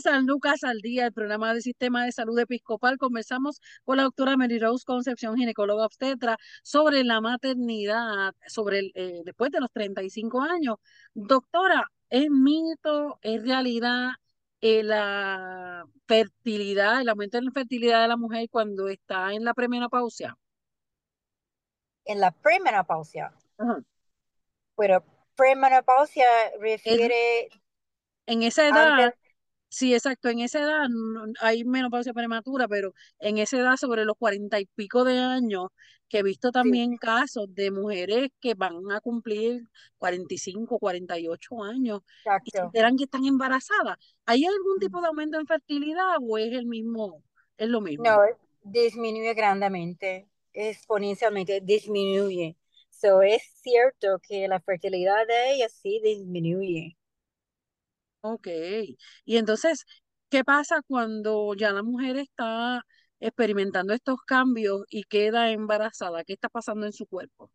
San 0.00 0.26
Lucas 0.26 0.64
al 0.64 0.78
Día, 0.80 1.06
el 1.06 1.12
programa 1.12 1.52
del 1.52 1.62
Sistema 1.62 2.04
de 2.04 2.12
Salud 2.12 2.38
Episcopal. 2.38 2.98
Conversamos 2.98 3.60
con 3.84 3.96
la 3.98 4.04
doctora 4.04 4.36
Mary 4.36 4.58
Rose 4.58 4.84
Concepción, 4.84 5.36
ginecóloga 5.36 5.86
obstetra, 5.86 6.36
sobre 6.62 7.04
la 7.04 7.20
maternidad, 7.20 8.34
sobre 8.46 8.80
el, 8.80 8.92
eh, 8.94 9.22
después 9.24 9.50
de 9.50 9.60
los 9.60 9.70
35 9.72 10.40
años. 10.42 10.76
Doctora, 11.14 11.86
¿es 12.08 12.30
mito, 12.30 13.18
es 13.22 13.42
realidad 13.42 14.10
eh, 14.60 14.82
la 14.82 15.84
fertilidad, 16.06 17.00
el 17.00 17.08
aumento 17.08 17.38
de 17.38 17.44
la 17.44 17.50
fertilidad 17.50 18.02
de 18.02 18.08
la 18.08 18.16
mujer 18.16 18.48
cuando 18.50 18.88
está 18.88 19.32
en 19.32 19.44
la 19.44 19.54
premenopausia? 19.54 20.36
En 22.04 22.20
la 22.20 22.30
premenopausia. 22.30 23.32
Bueno, 24.76 25.04
premenopausia 25.36 26.26
refiere... 26.58 27.48
En 28.26 28.44
esa 28.44 28.68
edad, 28.68 29.14
Sí, 29.70 29.94
exacto. 29.94 30.28
En 30.28 30.40
esa 30.40 30.60
edad 30.60 30.88
hay 31.40 31.64
menopausia 31.64 32.12
prematura, 32.12 32.66
pero 32.66 32.92
en 33.20 33.38
esa 33.38 33.56
edad, 33.56 33.76
sobre 33.76 34.04
los 34.04 34.16
cuarenta 34.18 34.58
y 34.58 34.66
pico 34.66 35.04
de 35.04 35.18
años, 35.18 35.68
que 36.08 36.18
he 36.18 36.22
visto 36.24 36.50
también 36.50 36.96
casos 36.96 37.46
de 37.54 37.70
mujeres 37.70 38.30
que 38.40 38.54
van 38.54 38.74
a 38.90 39.00
cumplir 39.00 39.62
45, 39.98 40.80
48 40.80 41.62
años 41.62 42.00
y 42.44 42.50
se 42.50 42.58
enteran 42.58 42.96
que 42.96 43.04
están 43.04 43.24
embarazadas. 43.24 43.96
¿Hay 44.26 44.44
algún 44.44 44.80
tipo 44.80 45.00
de 45.00 45.06
aumento 45.06 45.38
en 45.38 45.46
fertilidad 45.46 46.16
o 46.20 46.36
es 46.36 46.52
el 46.52 46.66
mismo, 46.66 47.22
es 47.56 47.68
lo 47.68 47.80
mismo? 47.80 48.04
No, 48.04 48.22
disminuye 48.64 49.34
grandemente, 49.34 50.28
exponencialmente 50.52 51.60
disminuye. 51.60 52.56
So, 52.90 53.22
es 53.22 53.42
cierto 53.62 54.18
que 54.28 54.48
la 54.48 54.60
fertilidad 54.60 55.26
de 55.28 55.54
ella 55.54 55.68
sí 55.68 56.00
disminuye. 56.02 56.96
Ok. 58.22 58.46
Y 59.24 59.36
entonces, 59.36 59.84
¿qué 60.28 60.44
pasa 60.44 60.82
cuando 60.86 61.54
ya 61.54 61.72
la 61.72 61.82
mujer 61.82 62.16
está 62.18 62.82
experimentando 63.20 63.92
estos 63.94 64.18
cambios 64.26 64.82
y 64.90 65.04
queda 65.04 65.50
embarazada? 65.50 66.24
¿Qué 66.24 66.34
está 66.34 66.48
pasando 66.48 66.86
en 66.86 66.92
su 66.92 67.06
cuerpo? 67.06 67.50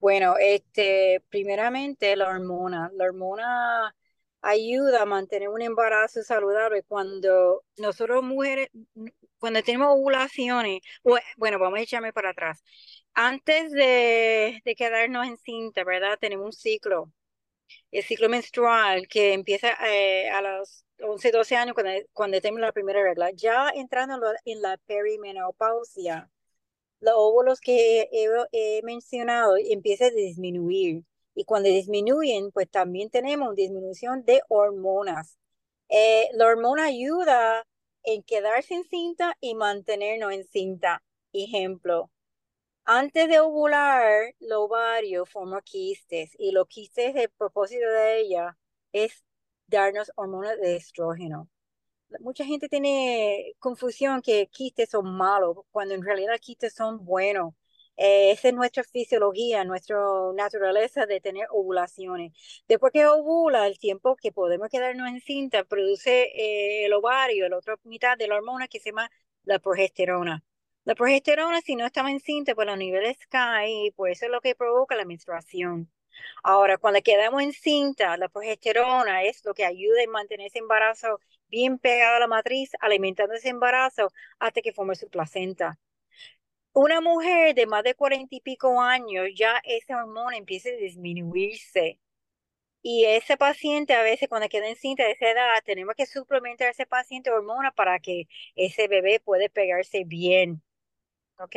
Bueno, 0.00 0.36
este, 0.38 1.22
primeramente 1.28 2.14
la 2.16 2.28
hormona. 2.28 2.90
La 2.94 3.04
hormona 3.04 3.94
ayuda 4.42 5.02
a 5.02 5.06
mantener 5.06 5.48
un 5.48 5.60
embarazo 5.62 6.22
saludable 6.22 6.84
cuando 6.84 7.64
nosotros 7.76 8.22
mujeres, 8.22 8.68
cuando 9.38 9.62
tenemos 9.62 9.88
ovulaciones, 9.94 10.80
bueno, 11.36 11.58
vamos 11.58 11.78
a 11.80 11.82
echarme 11.82 12.12
para 12.12 12.30
atrás. 12.30 12.62
Antes 13.14 13.72
de, 13.72 14.60
de 14.64 14.74
quedarnos 14.76 15.26
encinta, 15.26 15.82
¿verdad? 15.84 16.16
Tenemos 16.20 16.46
un 16.46 16.52
ciclo 16.52 17.12
el 17.90 18.04
ciclo 18.04 18.28
menstrual 18.28 19.08
que 19.08 19.32
empieza 19.34 19.68
eh, 19.88 20.28
a 20.30 20.42
los 20.42 20.84
11, 21.00 21.30
12 21.30 21.56
años 21.56 21.74
cuando, 21.74 21.92
cuando 22.12 22.40
tenemos 22.40 22.60
la 22.60 22.72
primera 22.72 23.02
regla, 23.02 23.30
ya 23.32 23.70
entrando 23.74 24.20
en 24.44 24.62
la 24.62 24.76
perimenopausia, 24.86 26.30
los 27.00 27.14
óvulos 27.16 27.60
que 27.60 28.08
he, 28.52 28.82
mencionado 28.82 29.56
empiezan 29.56 30.08
a 30.08 30.16
disminuir. 30.16 31.04
Y 31.34 31.44
cuando 31.44 31.68
disminuyen, 31.68 32.50
pues 32.52 32.68
también 32.70 33.10
tenemos 33.10 33.54
disminución 33.54 34.24
de 34.24 34.40
hormonas. 34.48 35.38
Eh, 35.88 36.28
la 36.34 36.46
hormona 36.46 36.86
ayuda 36.86 37.64
en 38.02 38.22
quedarse 38.22 38.74
en 38.74 38.84
cinta 38.84 39.36
y 39.40 39.54
mantenernos 39.54 40.32
en 40.32 40.44
cinta. 40.44 41.02
Ejemplo, 41.32 42.10
antes 42.88 43.28
de 43.28 43.38
ovular, 43.40 44.34
el 44.40 44.52
ovario 44.52 45.26
forma 45.26 45.60
quistes 45.62 46.30
y 46.38 46.52
los 46.52 46.66
quistes, 46.68 47.14
el 47.16 47.28
propósito 47.30 47.86
de 47.86 48.20
ella 48.20 48.56
es 48.92 49.24
darnos 49.66 50.10
hormonas 50.16 50.58
de 50.58 50.76
estrógeno. 50.76 51.50
Mucha 52.20 52.44
gente 52.46 52.68
tiene 52.68 53.54
confusión 53.58 54.22
que 54.22 54.48
quistes 54.48 54.90
son 54.90 55.16
malos, 55.16 55.58
cuando 55.70 55.94
en 55.94 56.02
realidad 56.02 56.38
quistes 56.40 56.74
son 56.74 57.04
buenos. 57.04 57.54
Eh, 57.96 58.30
esa 58.32 58.48
es 58.48 58.54
nuestra 58.54 58.84
fisiología, 58.84 59.64
nuestra 59.64 59.98
naturaleza 60.34 61.06
de 61.06 61.20
tener 61.20 61.46
ovulaciones. 61.50 62.32
Después 62.68 62.92
que 62.92 63.06
ovula, 63.06 63.66
el 63.66 63.78
tiempo 63.78 64.16
que 64.16 64.32
podemos 64.32 64.68
quedarnos 64.70 65.08
en 65.08 65.20
cinta 65.20 65.64
produce 65.64 66.22
eh, 66.34 66.86
el 66.86 66.92
ovario, 66.94 67.48
la 67.50 67.58
otra 67.58 67.76
mitad 67.84 68.16
de 68.16 68.28
la 68.28 68.36
hormona 68.36 68.68
que 68.68 68.80
se 68.80 68.90
llama 68.90 69.10
la 69.44 69.58
progesterona. 69.58 70.42
La 70.88 70.94
progesterona, 70.94 71.60
si 71.60 71.76
no 71.76 71.84
estaba 71.84 72.10
en 72.10 72.18
cinta, 72.18 72.54
pues 72.54 72.66
los 72.66 72.78
niveles 72.78 73.18
caen 73.28 73.86
y 73.86 73.90
pues 73.90 74.16
eso 74.16 74.24
es 74.24 74.32
lo 74.32 74.40
que 74.40 74.54
provoca 74.54 74.96
la 74.96 75.04
menstruación. 75.04 75.92
Ahora, 76.42 76.78
cuando 76.78 77.02
quedamos 77.02 77.42
en 77.42 77.52
cinta, 77.52 78.16
la 78.16 78.30
progesterona 78.30 79.22
es 79.24 79.44
lo 79.44 79.52
que 79.52 79.66
ayuda 79.66 80.02
a 80.02 80.10
mantener 80.10 80.46
ese 80.46 80.60
embarazo 80.60 81.20
bien 81.48 81.78
pegado 81.78 82.16
a 82.16 82.20
la 82.20 82.26
matriz, 82.26 82.70
alimentando 82.80 83.34
ese 83.34 83.50
embarazo 83.50 84.10
hasta 84.38 84.62
que 84.62 84.72
forme 84.72 84.94
su 84.94 85.10
placenta. 85.10 85.78
Una 86.72 87.02
mujer 87.02 87.54
de 87.54 87.66
más 87.66 87.84
de 87.84 87.94
cuarenta 87.94 88.34
y 88.34 88.40
pico 88.40 88.80
años, 88.80 89.28
ya 89.36 89.60
ese 89.64 89.94
hormona 89.94 90.38
empieza 90.38 90.70
a 90.70 90.72
disminuirse. 90.72 92.00
Y 92.82 93.04
ese 93.04 93.36
paciente, 93.36 93.94
a 93.94 94.02
veces 94.02 94.28
cuando 94.30 94.48
queda 94.48 94.68
en 94.68 94.76
cinta 94.76 95.04
de 95.04 95.12
esa 95.12 95.30
edad, 95.30 95.62
tenemos 95.66 95.94
que 95.96 96.06
suplementar 96.06 96.68
a 96.68 96.70
ese 96.70 96.86
paciente 96.86 97.30
hormona 97.30 97.72
para 97.72 97.98
que 98.00 98.28
ese 98.56 98.88
bebé 98.88 99.20
pueda 99.20 99.48
pegarse 99.50 100.04
bien. 100.04 100.62
¿Ok? 101.38 101.56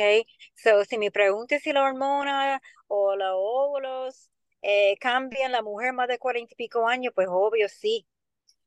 So, 0.54 0.84
si 0.84 0.98
me 0.98 1.10
pregunta 1.10 1.58
si 1.58 1.72
la 1.72 1.82
hormona 1.84 2.60
o 2.88 3.16
los 3.16 3.30
óvulos 3.34 4.30
eh, 4.62 4.96
cambian 5.00 5.52
la 5.52 5.62
mujer 5.62 5.92
más 5.92 6.08
de 6.08 6.18
cuarenta 6.18 6.52
y 6.54 6.56
pico 6.56 6.86
años, 6.88 7.12
pues 7.14 7.28
obvio 7.30 7.68
sí. 7.68 8.06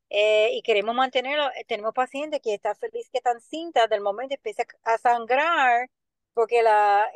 Eh, 0.10 0.52
y 0.54 0.62
queremos 0.62 0.96
mantenerlo, 0.96 1.50
eh, 1.56 1.66
tenemos 1.68 1.94
pacientes 1.94 2.40
que 2.42 2.54
están 2.56 2.76
felices 2.76 3.10
que 3.12 3.18
están 3.20 3.40
cintas, 3.42 3.90
del 3.90 4.02
momento 4.02 4.36
empieza 4.36 4.64
a 4.84 4.98
sangrar, 4.98 5.90
porque 6.34 6.64
la, 6.64 7.08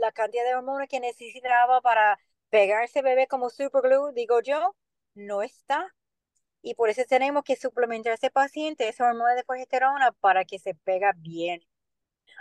la 0.00 0.12
cantidad 0.12 0.44
de 0.44 0.54
hormonas 0.54 0.88
que 0.88 1.00
necesitaba 1.00 1.80
para 1.80 2.18
pegarse 2.50 3.02
bebé 3.02 3.26
como 3.26 3.50
superglue, 3.50 4.12
digo 4.14 4.40
yo, 4.40 4.76
no 5.14 5.42
está. 5.42 5.94
Y 6.62 6.74
por 6.74 6.90
eso 6.90 7.02
tenemos 7.08 7.44
que 7.44 7.56
suplementar 7.56 8.12
a 8.12 8.14
ese 8.16 8.30
paciente 8.30 8.88
esa 8.88 9.06
hormona 9.08 9.34
de 9.34 9.44
progesterona 9.44 10.12
para 10.12 10.44
que 10.44 10.58
se 10.60 10.74
pega 10.74 11.12
bien. 11.16 11.62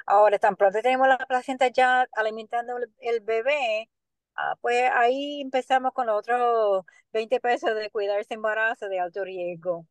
Ahora, 0.06 0.39
tan 0.39 0.56
pronto 0.56 0.80
tenemos 0.82 1.08
la 1.08 1.17
placenta 1.17 1.67
ya 1.67 2.08
alimentando 2.13 2.73
el, 3.00 3.19
bebé, 3.21 3.89
ah, 4.36 4.56
pues 4.62 4.89
ahí 4.93 5.41
empezamos 5.41 5.91
con 5.93 6.08
los 6.08 6.17
otros 6.17 6.86
20 7.12 7.39
pesos 7.39 7.76
de 7.76 7.89
cuidarse 7.89 8.34
embarazo 8.34 8.88
de 8.88 9.00
alto 9.00 9.23
riesgo. 9.23 9.86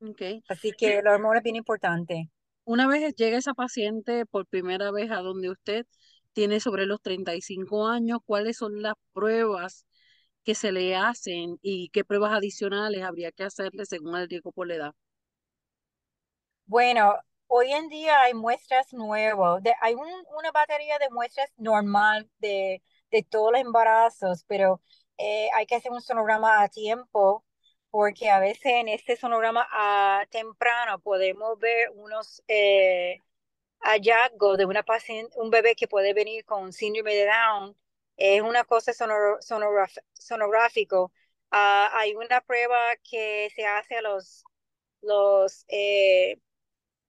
Okay. 0.00 0.42
Así 0.48 0.72
que 0.72 1.02
la 1.02 1.12
hormona 1.12 1.38
es 1.38 1.44
bien 1.44 1.56
importante. 1.56 2.28
Una 2.64 2.86
vez 2.86 3.14
llega 3.14 3.38
esa 3.38 3.54
paciente 3.54 4.26
por 4.26 4.46
primera 4.46 4.90
vez 4.90 5.10
a 5.10 5.16
donde 5.16 5.50
usted 5.50 5.86
tiene 6.32 6.60
sobre 6.60 6.86
los 6.86 7.00
35 7.00 7.86
años, 7.86 8.20
¿cuáles 8.24 8.56
son 8.56 8.82
las 8.82 8.94
pruebas 9.12 9.86
que 10.44 10.54
se 10.54 10.72
le 10.72 10.96
hacen 10.96 11.58
y 11.62 11.88
qué 11.90 12.04
pruebas 12.04 12.32
adicionales 12.32 13.02
habría 13.02 13.32
que 13.32 13.44
hacerle 13.44 13.86
según 13.86 14.16
el 14.16 14.28
riesgo 14.28 14.52
por 14.52 14.66
la 14.66 14.74
edad? 14.74 14.92
Bueno, 16.66 17.16
hoy 17.54 17.72
en 17.72 17.88
día 17.88 18.22
hay 18.22 18.34
muestras 18.34 18.92
nuevas, 18.94 19.62
hay 19.80 19.94
una 19.94 20.50
batería 20.52 20.98
de 20.98 21.10
muestras 21.10 21.50
normal 21.56 22.30
de, 22.38 22.82
de 23.10 23.22
todos 23.22 23.52
los 23.52 23.60
embarazos, 23.60 24.44
pero 24.48 24.80
eh, 25.18 25.48
hay 25.54 25.66
que 25.66 25.74
hacer 25.76 25.92
un 25.92 26.00
sonograma 26.00 26.62
a 26.62 26.68
tiempo 26.68 27.44
porque 27.90 28.30
a 28.30 28.38
veces 28.40 28.64
en 28.66 28.88
este 28.88 29.16
sonograma 29.16 29.66
temprano 30.30 30.98
podemos 31.00 31.58
ver 31.58 31.90
unos 31.94 32.42
eh, 32.48 33.18
hallazgos 33.80 34.58
de 34.58 34.66
una 34.66 34.82
paciente, 34.82 35.34
un 35.38 35.50
bebé 35.50 35.74
que 35.76 35.88
puede 35.88 36.14
venir 36.14 36.44
con 36.44 36.72
síndrome 36.72 37.14
de 37.14 37.26
Down. 37.26 37.76
Es 38.16 38.42
una 38.42 38.64
cosa 38.64 38.92
sonográfico. 40.18 41.12
Ah, 41.50 41.90
hay 41.94 42.14
una 42.14 42.40
prueba 42.42 42.78
que 43.10 43.50
se 43.54 43.66
hace 43.66 43.96
a 43.96 44.02
los, 44.02 44.44
los 45.02 45.64
eh, 45.68 46.38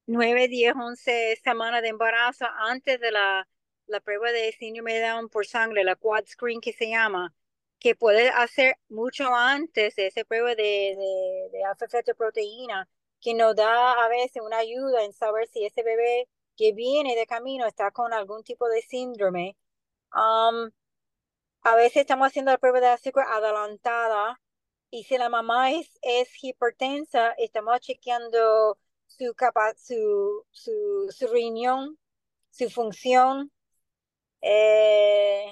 9, 0.05 0.47
10, 0.47 0.73
11 0.75 1.35
semanas 1.43 1.81
de 1.81 1.89
embarazo 1.89 2.45
antes 2.57 2.99
de 2.99 3.11
la, 3.11 3.47
la 3.87 3.99
prueba 4.01 4.31
de 4.31 4.51
síndrome 4.53 4.93
de 4.93 5.01
Down 5.07 5.29
por 5.29 5.45
sangre, 5.45 5.83
la 5.83 5.95
quad 5.95 6.25
screen 6.25 6.61
que 6.61 6.73
se 6.73 6.89
llama, 6.89 7.33
que 7.79 7.95
puede 7.95 8.29
hacer 8.29 8.75
mucho 8.89 9.33
antes 9.35 9.95
de 9.95 10.07
esa 10.07 10.23
prueba 10.23 10.55
de, 10.55 10.95
de, 10.97 11.49
de 11.51 11.63
alfa 11.65 11.87
proteína, 12.17 12.89
que 13.21 13.33
nos 13.33 13.55
da 13.55 13.93
a 14.03 14.07
veces 14.09 14.41
una 14.43 14.57
ayuda 14.57 15.03
en 15.03 15.13
saber 15.13 15.47
si 15.47 15.65
ese 15.65 15.83
bebé 15.83 16.27
que 16.57 16.73
viene 16.73 17.15
de 17.15 17.25
camino 17.25 17.65
está 17.65 17.91
con 17.91 18.13
algún 18.13 18.43
tipo 18.43 18.67
de 18.67 18.81
síndrome. 18.81 19.57
Um, 20.13 20.71
a 21.63 21.75
veces 21.75 21.97
estamos 21.97 22.27
haciendo 22.27 22.51
la 22.51 22.57
prueba 22.57 22.79
de 22.81 22.87
azúcar 22.87 23.25
adelantada 23.29 24.39
y 24.89 25.05
si 25.05 25.17
la 25.17 25.29
mamá 25.29 25.71
es, 25.71 25.97
es 26.01 26.29
hipertensa, 26.43 27.31
estamos 27.37 27.79
chequeando 27.79 28.77
su, 29.17 29.33
capa, 29.35 29.73
su, 29.77 30.45
su, 30.51 31.07
su 31.09 31.27
riñón, 31.27 31.97
su 32.51 32.69
función. 32.69 33.51
Eh, 34.41 35.45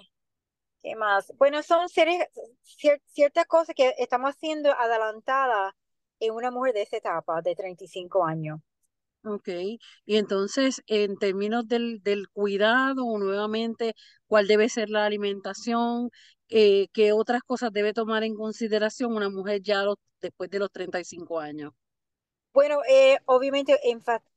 ¿Qué 0.81 0.95
más? 0.95 1.31
Bueno, 1.37 1.61
son 1.63 1.87
ciertas 1.89 3.45
cosas 3.47 3.75
que 3.75 3.93
estamos 3.97 4.31
haciendo 4.31 4.71
adelantadas 4.71 5.73
en 6.19 6.33
una 6.33 6.51
mujer 6.51 6.73
de 6.73 6.83
esa 6.83 6.97
etapa, 6.97 7.41
de 7.41 7.55
35 7.55 8.25
años. 8.25 8.59
Ok, 9.23 9.49
y 10.05 10.15
entonces 10.17 10.81
en 10.87 11.15
términos 11.17 11.67
del, 11.67 12.01
del 12.01 12.27
cuidado, 12.29 13.03
nuevamente, 13.19 13.93
¿cuál 14.25 14.47
debe 14.47 14.67
ser 14.67 14.89
la 14.89 15.05
alimentación? 15.05 16.09
Eh, 16.49 16.87
¿Qué 16.91 17.11
otras 17.13 17.43
cosas 17.43 17.71
debe 17.71 17.93
tomar 17.93 18.23
en 18.23 18.35
consideración 18.35 19.15
una 19.15 19.29
mujer 19.29 19.61
ya 19.61 19.83
después 20.21 20.49
de 20.49 20.59
los 20.59 20.71
35 20.71 21.39
años? 21.39 21.71
Bueno, 22.53 22.81
eh, 22.89 23.17
obviamente 23.25 23.79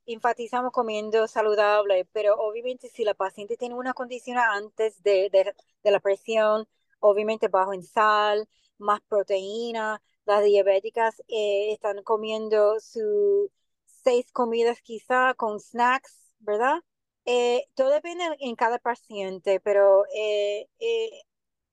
enfatizamos 0.07 0.73
comiendo 0.73 1.27
saludable, 1.27 2.05
pero 2.13 2.37
obviamente 2.37 2.89
si 2.89 3.03
la 3.05 3.15
paciente 3.15 3.57
tiene 3.57 3.75
una 3.75 3.93
condición 3.93 4.39
antes 4.39 5.03
de, 5.03 5.31
de, 5.31 5.91
la 5.91 5.99
presión, 6.01 6.69
obviamente 7.01 7.49
bajo 7.49 7.73
en 7.73 7.83
sal, 7.83 8.49
más 8.79 9.01
proteína, 9.09 10.01
las 10.27 10.45
diabéticas 10.45 11.21
eh, 11.29 11.73
están 11.73 12.03
comiendo 12.05 12.79
sus 12.81 13.51
seis 13.85 14.31
comidas 14.33 14.81
quizá 14.81 15.35
con 15.35 15.59
snacks, 15.59 16.35
¿verdad? 16.39 16.83
Eh, 17.25 17.67
todo 17.75 17.91
depende 17.91 18.25
en 18.39 18.55
cada 18.55 18.79
paciente, 18.79 19.59
pero 19.61 20.05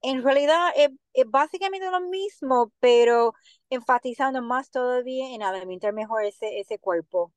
en 0.01 0.23
realidad 0.23 0.69
es, 0.75 0.89
básicamente 1.27 1.89
lo 1.89 2.01
mismo, 2.01 2.71
pero 2.79 3.33
enfatizando 3.69 4.41
más 4.41 4.71
todavía 4.71 5.33
en 5.33 5.43
alimentar 5.43 5.93
mejor 5.93 6.23
ese, 6.23 6.59
ese 6.59 6.79
cuerpo. 6.79 7.33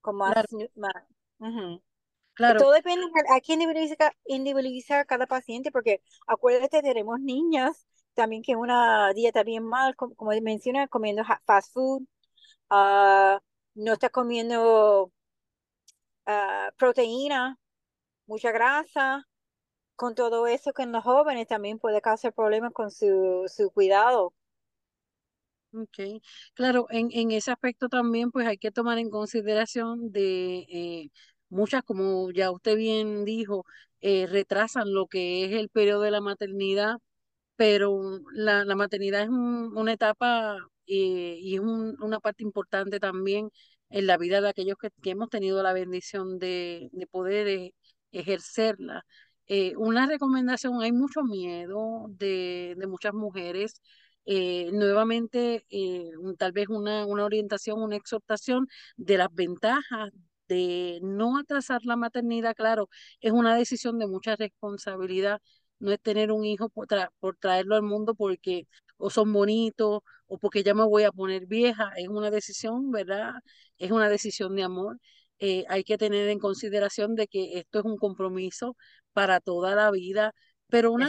Con 0.00 0.16
más, 0.16 0.34
claro. 2.34 2.58
Todo 2.60 2.72
depende, 2.72 3.06
hay 3.30 3.40
que 3.40 3.54
individualizar, 4.26 5.06
cada 5.06 5.26
paciente, 5.26 5.70
porque 5.70 6.02
acuérdate, 6.26 6.82
tenemos 6.82 7.20
niñas 7.20 7.86
también 8.14 8.42
que 8.42 8.56
una 8.56 9.12
dieta 9.12 9.42
bien 9.42 9.64
mal, 9.64 9.96
como, 9.96 10.14
menciona, 10.42 10.88
comiendo 10.88 11.22
fast 11.44 11.72
food, 11.72 12.02
uh, 12.70 13.38
no 13.74 13.92
está 13.92 14.08
comiendo 14.08 15.12
uh, 16.26 16.70
proteína, 16.76 17.58
mucha 18.26 18.52
grasa, 18.52 19.26
con 19.96 20.14
todo 20.14 20.46
eso 20.46 20.72
que 20.72 20.82
en 20.84 20.92
los 20.92 21.04
jóvenes 21.04 21.46
también 21.48 21.78
puede 21.78 22.00
causar 22.02 22.32
problemas 22.34 22.72
con 22.72 22.90
su, 22.90 23.44
su 23.48 23.70
cuidado. 23.72 24.34
Ok, 25.76 25.98
claro, 26.54 26.86
en, 26.90 27.08
en 27.10 27.32
ese 27.32 27.50
aspecto 27.50 27.88
también 27.88 28.30
pues 28.30 28.46
hay 28.46 28.58
que 28.58 28.70
tomar 28.70 28.98
en 28.98 29.10
consideración 29.10 30.12
de 30.12 30.58
eh, 30.68 31.08
muchas, 31.48 31.82
como 31.82 32.30
ya 32.30 32.52
usted 32.52 32.76
bien 32.76 33.24
dijo, 33.24 33.64
eh, 34.00 34.26
retrasan 34.28 34.94
lo 34.94 35.08
que 35.08 35.44
es 35.46 35.52
el 35.52 35.68
periodo 35.70 36.02
de 36.02 36.12
la 36.12 36.20
maternidad, 36.20 36.98
pero 37.56 38.20
la, 38.34 38.64
la 38.64 38.76
maternidad 38.76 39.22
es 39.22 39.30
una 39.30 39.92
etapa 39.92 40.56
eh, 40.86 41.38
y 41.40 41.54
es 41.56 41.60
una 41.62 42.20
parte 42.20 42.44
importante 42.44 43.00
también 43.00 43.50
en 43.90 44.06
la 44.06 44.18
vida 44.18 44.40
de 44.40 44.48
aquellos 44.50 44.76
que, 44.80 44.90
que 45.02 45.10
hemos 45.10 45.30
tenido 45.30 45.62
la 45.62 45.72
bendición 45.74 46.38
de, 46.38 46.90
de 46.92 47.06
poder 47.08 47.72
ejercerla. 48.12 49.04
Eh, 49.46 49.74
una 49.76 50.06
recomendación, 50.06 50.82
hay 50.82 50.92
mucho 50.92 51.22
miedo 51.22 52.06
de, 52.10 52.74
de 52.78 52.86
muchas 52.86 53.12
mujeres. 53.14 53.80
Eh, 54.26 54.70
nuevamente, 54.72 55.66
eh, 55.70 56.10
tal 56.38 56.52
vez 56.52 56.68
una, 56.68 57.04
una 57.06 57.24
orientación, 57.26 57.82
una 57.82 57.96
exhortación 57.96 58.66
de 58.96 59.18
las 59.18 59.28
ventajas 59.34 60.10
de 60.48 60.98
no 61.02 61.38
atrasar 61.38 61.80
la 61.84 61.96
maternidad, 61.96 62.54
claro, 62.54 62.88
es 63.20 63.32
una 63.32 63.54
decisión 63.56 63.98
de 63.98 64.06
mucha 64.06 64.36
responsabilidad, 64.36 65.40
no 65.78 65.92
es 65.92 66.00
tener 66.00 66.32
un 66.32 66.44
hijo 66.44 66.68
por, 66.70 66.86
por 67.20 67.36
traerlo 67.36 67.74
al 67.76 67.82
mundo 67.82 68.14
porque 68.14 68.66
o 68.96 69.10
son 69.10 69.32
bonitos 69.32 70.00
o 70.26 70.38
porque 70.38 70.62
ya 70.62 70.74
me 70.74 70.84
voy 70.84 71.02
a 71.04 71.12
poner 71.12 71.46
vieja, 71.46 71.92
es 71.96 72.08
una 72.08 72.30
decisión, 72.30 72.90
¿verdad? 72.90 73.32
Es 73.78 73.90
una 73.90 74.08
decisión 74.08 74.54
de 74.56 74.62
amor. 74.64 74.98
Eh, 75.38 75.64
hay 75.68 75.84
que 75.84 75.98
tener 75.98 76.28
en 76.28 76.38
consideración 76.38 77.14
de 77.14 77.26
que 77.26 77.58
esto 77.58 77.80
es 77.80 77.84
un 77.84 77.98
compromiso 77.98 78.76
para 79.12 79.40
toda 79.40 79.74
la 79.74 79.90
vida, 79.90 80.32
pero 80.68 80.92
una, 80.92 81.08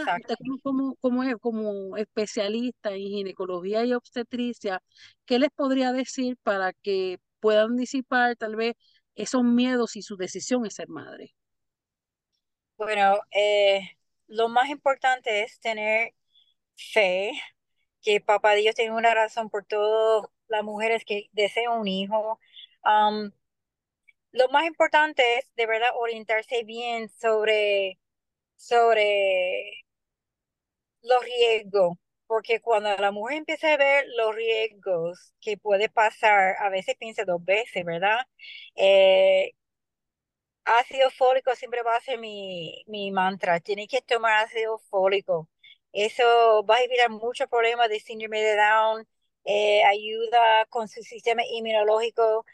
como, 0.63 0.95
como, 0.95 1.39
como 1.39 1.97
especialista 1.97 2.91
en 2.91 2.99
ginecología 3.01 3.85
y 3.85 3.93
obstetricia, 3.93 4.81
¿qué 5.25 5.39
les 5.39 5.49
podría 5.51 5.91
decir 5.93 6.37
para 6.43 6.73
que 6.73 7.17
puedan 7.39 7.75
disipar 7.75 8.35
tal 8.35 8.55
vez 8.55 8.75
esos 9.15 9.43
miedos 9.43 9.95
y 9.95 10.01
su 10.01 10.17
decisión 10.17 10.65
es 10.65 10.75
ser 10.75 10.89
madre? 10.89 11.33
Bueno, 12.77 13.19
eh, 13.31 13.81
lo 14.27 14.49
más 14.49 14.69
importante 14.69 15.43
es 15.43 15.59
tener 15.59 16.13
fe, 16.75 17.31
que 18.01 18.21
papá 18.21 18.53
Dios 18.55 18.75
tiene 18.75 18.93
una 18.95 19.13
razón 19.13 19.49
por 19.49 19.65
todas 19.65 20.29
las 20.47 20.63
mujeres 20.63 21.03
que 21.05 21.29
desean 21.33 21.79
un 21.79 21.87
hijo. 21.87 22.39
Lo 24.35 24.49
más 24.49 24.65
importante 24.65 25.39
es 25.39 25.45
de 25.55 25.65
verdad 25.67 25.89
orientarse 25.97 26.63
bien 26.63 27.09
sobre, 27.09 27.99
sobre 28.57 29.85
los 31.03 31.23
riesgos, 31.23 31.97
porque 32.27 32.59
cuando 32.61 32.95
la 32.97 33.11
mujer 33.11 33.37
empieza 33.37 33.73
a 33.73 33.77
ver 33.77 34.05
los 34.17 34.35
riesgos 34.35 35.33
que 35.41 35.57
puede 35.57 35.89
pasar, 35.89 36.55
a 36.59 36.69
veces 36.69 36.95
piensa 36.97 37.23
dos 37.25 37.43
veces, 37.43 37.85
¿verdad? 37.85 38.19
Eh, 38.75 39.51
ácido 40.65 41.09
fólico 41.11 41.55
siempre 41.55 41.83
va 41.83 41.95
a 41.95 42.01
ser 42.01 42.19
mi, 42.19 42.83
mi 42.87 43.11
mantra. 43.11 43.59
Tiene 43.59 43.87
que 43.87 44.01
tomar 44.01 44.43
ácido 44.45 44.77
fólico. 44.89 45.49
Eso 45.91 46.65
va 46.65 46.77
a 46.77 46.83
evitar 46.83 47.09
muchos 47.09 47.47
problemas 47.47 47.89
de 47.89 47.99
síndrome 47.99 48.41
de 48.41 48.55
Down, 48.57 49.07
eh, 49.45 49.83
ayuda 49.85 50.65
con 50.69 50.87
su 50.87 51.01
sistema 51.03 51.43
inmunológico. 51.45 52.45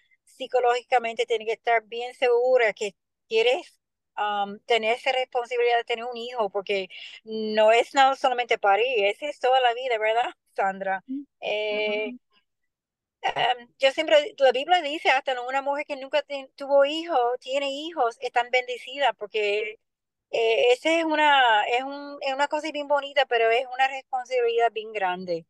Psicológicamente 0.41 1.25
tiene 1.25 1.45
que 1.45 1.53
estar 1.53 1.83
bien 1.83 2.13
segura 2.15 2.73
que 2.73 2.95
quieres 3.27 3.79
um, 4.17 4.59
tener 4.65 4.95
esa 4.95 5.11
responsabilidad 5.11 5.77
de 5.77 5.83
tener 5.83 6.05
un 6.05 6.17
hijo, 6.17 6.49
porque 6.49 6.89
no 7.23 7.71
es 7.71 7.93
no 7.93 8.15
solamente 8.15 8.57
parir, 8.57 9.05
es, 9.05 9.21
es 9.21 9.39
toda 9.39 9.59
la 9.59 9.73
vida, 9.73 9.97
¿verdad, 9.99 10.31
Sandra? 10.55 11.03
Eh, 11.41 12.13
Em, 13.21 13.67
yo 13.79 13.91
siempre, 13.91 14.33
la 14.39 14.51
Biblia 14.51 14.81
dice 14.81 15.09
hasta 15.09 15.39
una 15.43 15.61
mujer 15.61 15.85
que 15.85 15.95
nunca 15.95 16.23
tuvo 16.55 16.85
hijos, 16.85 17.19
tiene 17.39 17.69
hijos, 17.71 18.17
están 18.21 18.49
bendecidas 18.51 19.11
porque 19.17 19.79
eh, 20.31 20.71
esa 20.73 20.99
es 20.99 21.05
una, 21.05 21.63
es, 21.67 21.83
un, 21.83 22.17
es 22.21 22.33
una 22.33 22.47
cosa 22.47 22.71
bien 22.71 22.87
bonita, 22.87 23.25
pero 23.27 23.49
es 23.51 23.65
una 23.73 23.87
responsabilidad 23.87 24.71
bien 24.71 24.91
grande. 24.93 25.45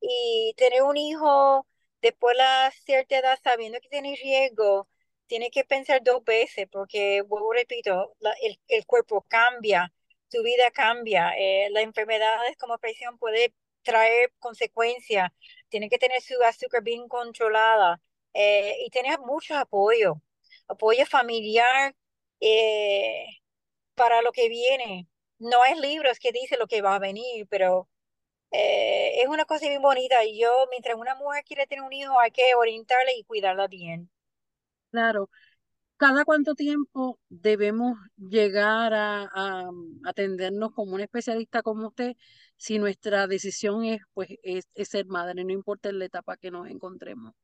Y 0.00 0.54
tener 0.56 0.82
un 0.82 0.96
hijo 0.96 1.66
después 2.02 2.36
de 2.36 2.42
la 2.42 2.72
cierta 2.84 3.18
edad 3.18 3.38
sabiendo 3.42 3.80
que 3.80 3.88
tiene 3.88 4.16
riesgo, 4.16 4.88
tiene 5.26 5.50
que 5.50 5.64
pensar 5.64 6.02
dos 6.02 6.24
veces 6.24 6.68
porque, 6.70 7.22
vuelvo, 7.22 7.52
repito, 7.52 8.14
el, 8.42 8.60
el, 8.68 8.86
cuerpo 8.86 9.24
cambia, 9.28 9.92
tu 10.30 10.42
vida 10.42 10.70
cambia, 10.72 11.32
eh, 11.38 11.68
las 11.70 11.82
enfermedades 11.84 12.56
como 12.58 12.78
presión 12.78 13.18
puede 13.18 13.54
traer 13.82 14.32
consecuencias 14.40 15.30
tiene 15.68 15.88
que 15.88 15.98
tener 15.98 16.20
su 16.22 16.34
azúcar 16.42 16.82
bien 16.82 17.08
controlada 17.08 18.00
eh, 18.34 18.76
y 18.84 18.90
tener 18.90 19.18
mucho 19.20 19.56
apoyo, 19.56 20.22
apoyo 20.68 21.06
familiar 21.06 21.94
eh, 22.40 23.26
para 23.94 24.22
lo 24.22 24.32
que 24.32 24.48
viene. 24.48 25.08
No 25.38 25.64
es 25.64 25.78
libros 25.78 26.18
que 26.18 26.32
dice 26.32 26.56
lo 26.56 26.66
que 26.66 26.82
va 26.82 26.96
a 26.96 26.98
venir, 26.98 27.46
pero 27.48 27.88
eh, 28.50 29.22
es 29.22 29.28
una 29.28 29.44
cosa 29.44 29.68
bien 29.68 29.82
bonita. 29.82 30.24
Y 30.24 30.40
yo, 30.40 30.66
mientras 30.70 30.96
una 30.96 31.14
mujer 31.14 31.44
quiere 31.44 31.66
tener 31.66 31.84
un 31.84 31.92
hijo, 31.92 32.18
hay 32.20 32.30
que 32.30 32.54
orientarla 32.54 33.12
y 33.12 33.24
cuidarla 33.24 33.66
bien. 33.68 34.10
Claro. 34.90 35.30
¿Cada 35.98 36.24
cuánto 36.26 36.54
tiempo 36.54 37.18
debemos 37.28 37.96
llegar 38.16 38.92
a, 38.92 39.22
a 39.34 39.70
atendernos 40.04 40.72
como 40.72 40.94
un 40.94 41.00
especialista 41.00 41.62
como 41.62 41.88
usted 41.88 42.16
si 42.56 42.78
nuestra 42.78 43.26
decisión 43.26 43.84
es, 43.84 44.00
pues, 44.14 44.28
es, 44.42 44.66
ser 44.88 45.06
madre, 45.06 45.44
no 45.44 45.52
importa 45.52 45.92
la 45.92 46.06
etapa 46.06 46.36
que 46.36 46.50
nos 46.50 46.68
encontremos. 46.68 47.34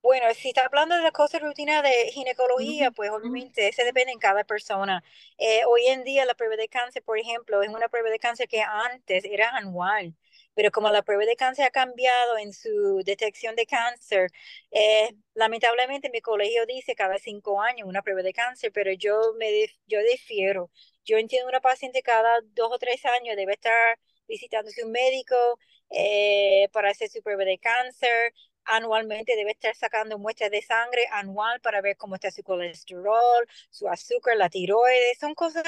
Bueno, 0.00 0.26
si 0.34 0.48
está 0.48 0.64
hablando 0.64 0.94
de 0.96 1.02
la 1.02 1.10
cosa 1.10 1.38
rutina 1.40 1.82
de 1.82 2.10
ginecología, 2.12 2.90
pues 2.92 3.10
obviamente 3.10 3.72
se 3.72 3.84
depende 3.84 4.12
en 4.12 4.18
cada 4.20 4.44
persona. 4.44 5.02
Eh, 5.38 5.62
hoy 5.66 5.86
en 5.86 6.04
día 6.04 6.24
la 6.24 6.34
prueba 6.34 6.56
de 6.56 6.68
cáncer, 6.68 7.02
por 7.02 7.18
ejemplo, 7.18 7.62
es 7.62 7.68
una 7.68 7.88
prueba 7.88 8.08
de 8.08 8.18
cáncer 8.20 8.48
que 8.48 8.62
antes 8.62 9.24
era 9.24 9.50
anual, 9.50 10.14
pero 10.54 10.70
como 10.70 10.88
la 10.90 11.02
prueba 11.02 11.24
de 11.24 11.36
cáncer 11.36 11.66
ha 11.66 11.70
cambiado 11.70 12.38
en 12.38 12.52
su 12.52 13.02
detección 13.04 13.56
de 13.56 13.66
cáncer, 13.66 14.30
eh, 14.70 15.10
lamentablemente 15.34 16.10
mi 16.10 16.20
colegio 16.20 16.64
dice 16.66 16.94
cada 16.94 17.18
cinco 17.18 17.60
años 17.60 17.86
una 17.88 18.02
prueba 18.02 18.22
de 18.22 18.32
cáncer, 18.32 18.70
pero 18.72 18.92
yo 18.92 19.34
me 19.38 19.66
yo 19.86 20.00
difiero. 20.02 20.70
Yo 21.04 21.18
entiendo 21.18 21.48
una 21.48 21.60
paciente 21.60 22.02
cada 22.02 22.40
dos 22.54 22.70
o 22.72 22.78
tres 22.78 23.04
años 23.04 23.36
debe 23.36 23.54
estar 23.54 23.98
visitando 24.28 24.70
a 24.70 24.84
un 24.86 24.92
médico 24.92 25.58
eh, 25.90 26.68
para 26.72 26.90
hacer 26.90 27.08
su 27.08 27.22
prueba 27.22 27.44
de 27.44 27.58
cáncer. 27.58 28.34
Anualmente 28.70 29.34
debe 29.36 29.52
estar 29.52 29.74
sacando 29.74 30.18
muestras 30.18 30.50
de 30.50 30.60
sangre 30.62 31.06
anual 31.12 31.60
para 31.60 31.80
ver 31.80 31.96
cómo 31.96 32.16
está 32.16 32.30
su 32.30 32.42
colesterol, 32.42 33.46
su 33.70 33.88
azúcar, 33.88 34.36
la 34.36 34.50
tiroides. 34.50 35.18
Son 35.18 35.34
cosas 35.34 35.64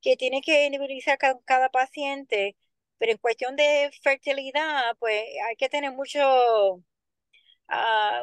que 0.00 0.16
tiene 0.16 0.40
que 0.42 0.66
individualizar 0.66 1.18
cada, 1.18 1.68
paciente. 1.70 2.56
Pero 2.98 3.12
en 3.12 3.18
cuestión 3.18 3.56
de 3.56 3.90
fertilidad, 4.02 4.96
pues 4.98 5.24
hay 5.48 5.56
que 5.56 5.68
tener 5.68 5.92
mucho, 5.92 6.20
uh, 6.74 6.80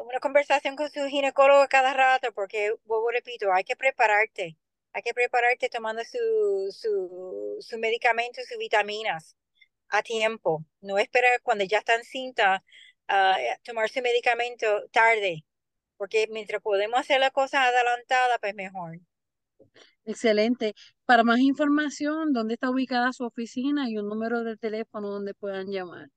una 0.06 0.20
conversación 0.22 0.76
con 0.76 0.90
su 0.90 1.06
ginecólogo 1.08 1.68
cada 1.70 1.94
rato, 1.94 2.32
porque, 2.34 2.74
vuelvo, 2.86 3.12
repito, 3.12 3.52
hay 3.54 3.64
que 3.64 3.76
prepararte. 3.76 4.58
Hay 4.94 5.02
que 5.04 5.14
prepararte 5.14 5.70
tomando 5.70 6.04
su, 6.04 6.72
su, 6.72 7.58
su 7.60 7.78
medicamento, 7.80 8.42
sus 8.48 8.58
vitaminas 8.58 9.36
a 9.90 10.02
tiempo, 10.04 10.66
no 10.82 10.98
esperar 10.98 11.42
cuando 11.44 11.64
ya 11.66 11.80
está 11.80 11.96
en 11.96 12.04
a 13.12 13.38
tomarse 13.64 14.02
medicamento 14.02 14.88
tarde, 14.92 15.44
porque 15.98 16.28
mientras 16.32 16.62
podemos 16.62 17.00
hacer 17.00 17.20
la 17.20 17.32
cosa 17.32 17.66
adelantada, 17.66 18.38
pues 18.40 18.56
mejor. 18.56 19.00
Excelente. 20.06 20.74
Para 21.06 21.24
más 21.24 21.40
información, 21.40 22.34
¿dónde 22.34 22.56
está 22.56 22.70
ubicada 22.70 23.14
su 23.14 23.24
oficina 23.26 23.90
y 23.90 23.98
un 23.98 24.10
número 24.10 24.44
de 24.44 24.58
teléfono 24.58 25.10
donde 25.10 25.34
puedan 25.34 25.68
llamar? 25.68 26.10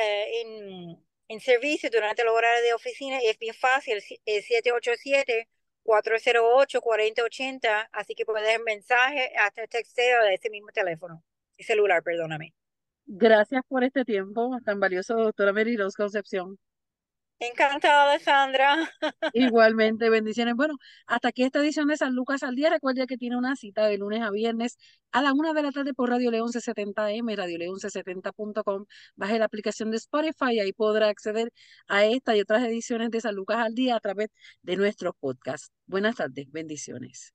eh, 0.00 0.42
en, 0.42 1.04
en, 1.28 1.40
servicio 1.40 1.90
durante 1.90 2.22
el 2.22 2.28
horario 2.28 2.64
de 2.64 2.74
oficina 2.74 3.22
y 3.22 3.28
es 3.28 3.38
bien 3.38 3.54
fácil, 3.54 3.98
es 3.98 4.48
787-408-4080, 5.84 7.88
así 7.92 8.14
que 8.14 8.24
puedes 8.24 8.46
dejar 8.46 8.62
mensaje 8.62 9.32
hasta 9.36 9.62
el 9.62 9.68
texteo 9.68 10.24
de 10.24 10.34
ese 10.34 10.50
mismo 10.50 10.70
teléfono, 10.72 11.22
celular, 11.58 12.02
perdóname. 12.02 12.54
Gracias 13.06 13.62
por 13.68 13.84
este 13.84 14.04
tiempo 14.04 14.58
tan 14.64 14.80
valioso, 14.80 15.14
doctora 15.14 15.52
Merilos 15.52 15.94
Concepción. 15.94 16.58
Encantada, 17.40 18.18
Sandra. 18.18 18.90
Igualmente, 19.32 20.10
bendiciones. 20.10 20.54
Bueno, 20.54 20.74
hasta 21.06 21.28
aquí 21.28 21.44
esta 21.44 21.60
edición 21.60 21.86
de 21.86 21.96
San 21.96 22.14
Lucas 22.14 22.42
al 22.42 22.56
día. 22.56 22.68
Recuerda 22.70 23.06
que 23.06 23.16
tiene 23.16 23.36
una 23.36 23.54
cita 23.54 23.86
de 23.86 23.96
lunes 23.96 24.22
a 24.22 24.30
viernes 24.30 24.76
a 25.12 25.22
la 25.22 25.32
una 25.32 25.52
de 25.52 25.62
la 25.62 25.70
tarde 25.70 25.94
por 25.94 26.10
Radio 26.10 26.30
León 26.32 26.48
1170M, 26.48 27.36
Radio 27.36 27.58
León 27.58 27.76
1170.com. 27.76 28.86
Baje 29.14 29.38
la 29.38 29.44
aplicación 29.44 29.90
de 29.92 29.98
Spotify 29.98 30.54
y 30.54 30.60
ahí 30.60 30.72
podrá 30.72 31.08
acceder 31.08 31.52
a 31.86 32.04
esta 32.04 32.36
y 32.36 32.40
otras 32.40 32.64
ediciones 32.64 33.10
de 33.10 33.20
San 33.20 33.36
Lucas 33.36 33.58
al 33.58 33.74
día 33.74 33.94
a 33.96 34.00
través 34.00 34.30
de 34.62 34.76
nuestro 34.76 35.12
podcast. 35.14 35.72
Buenas 35.86 36.16
tardes, 36.16 36.50
bendiciones. 36.50 37.34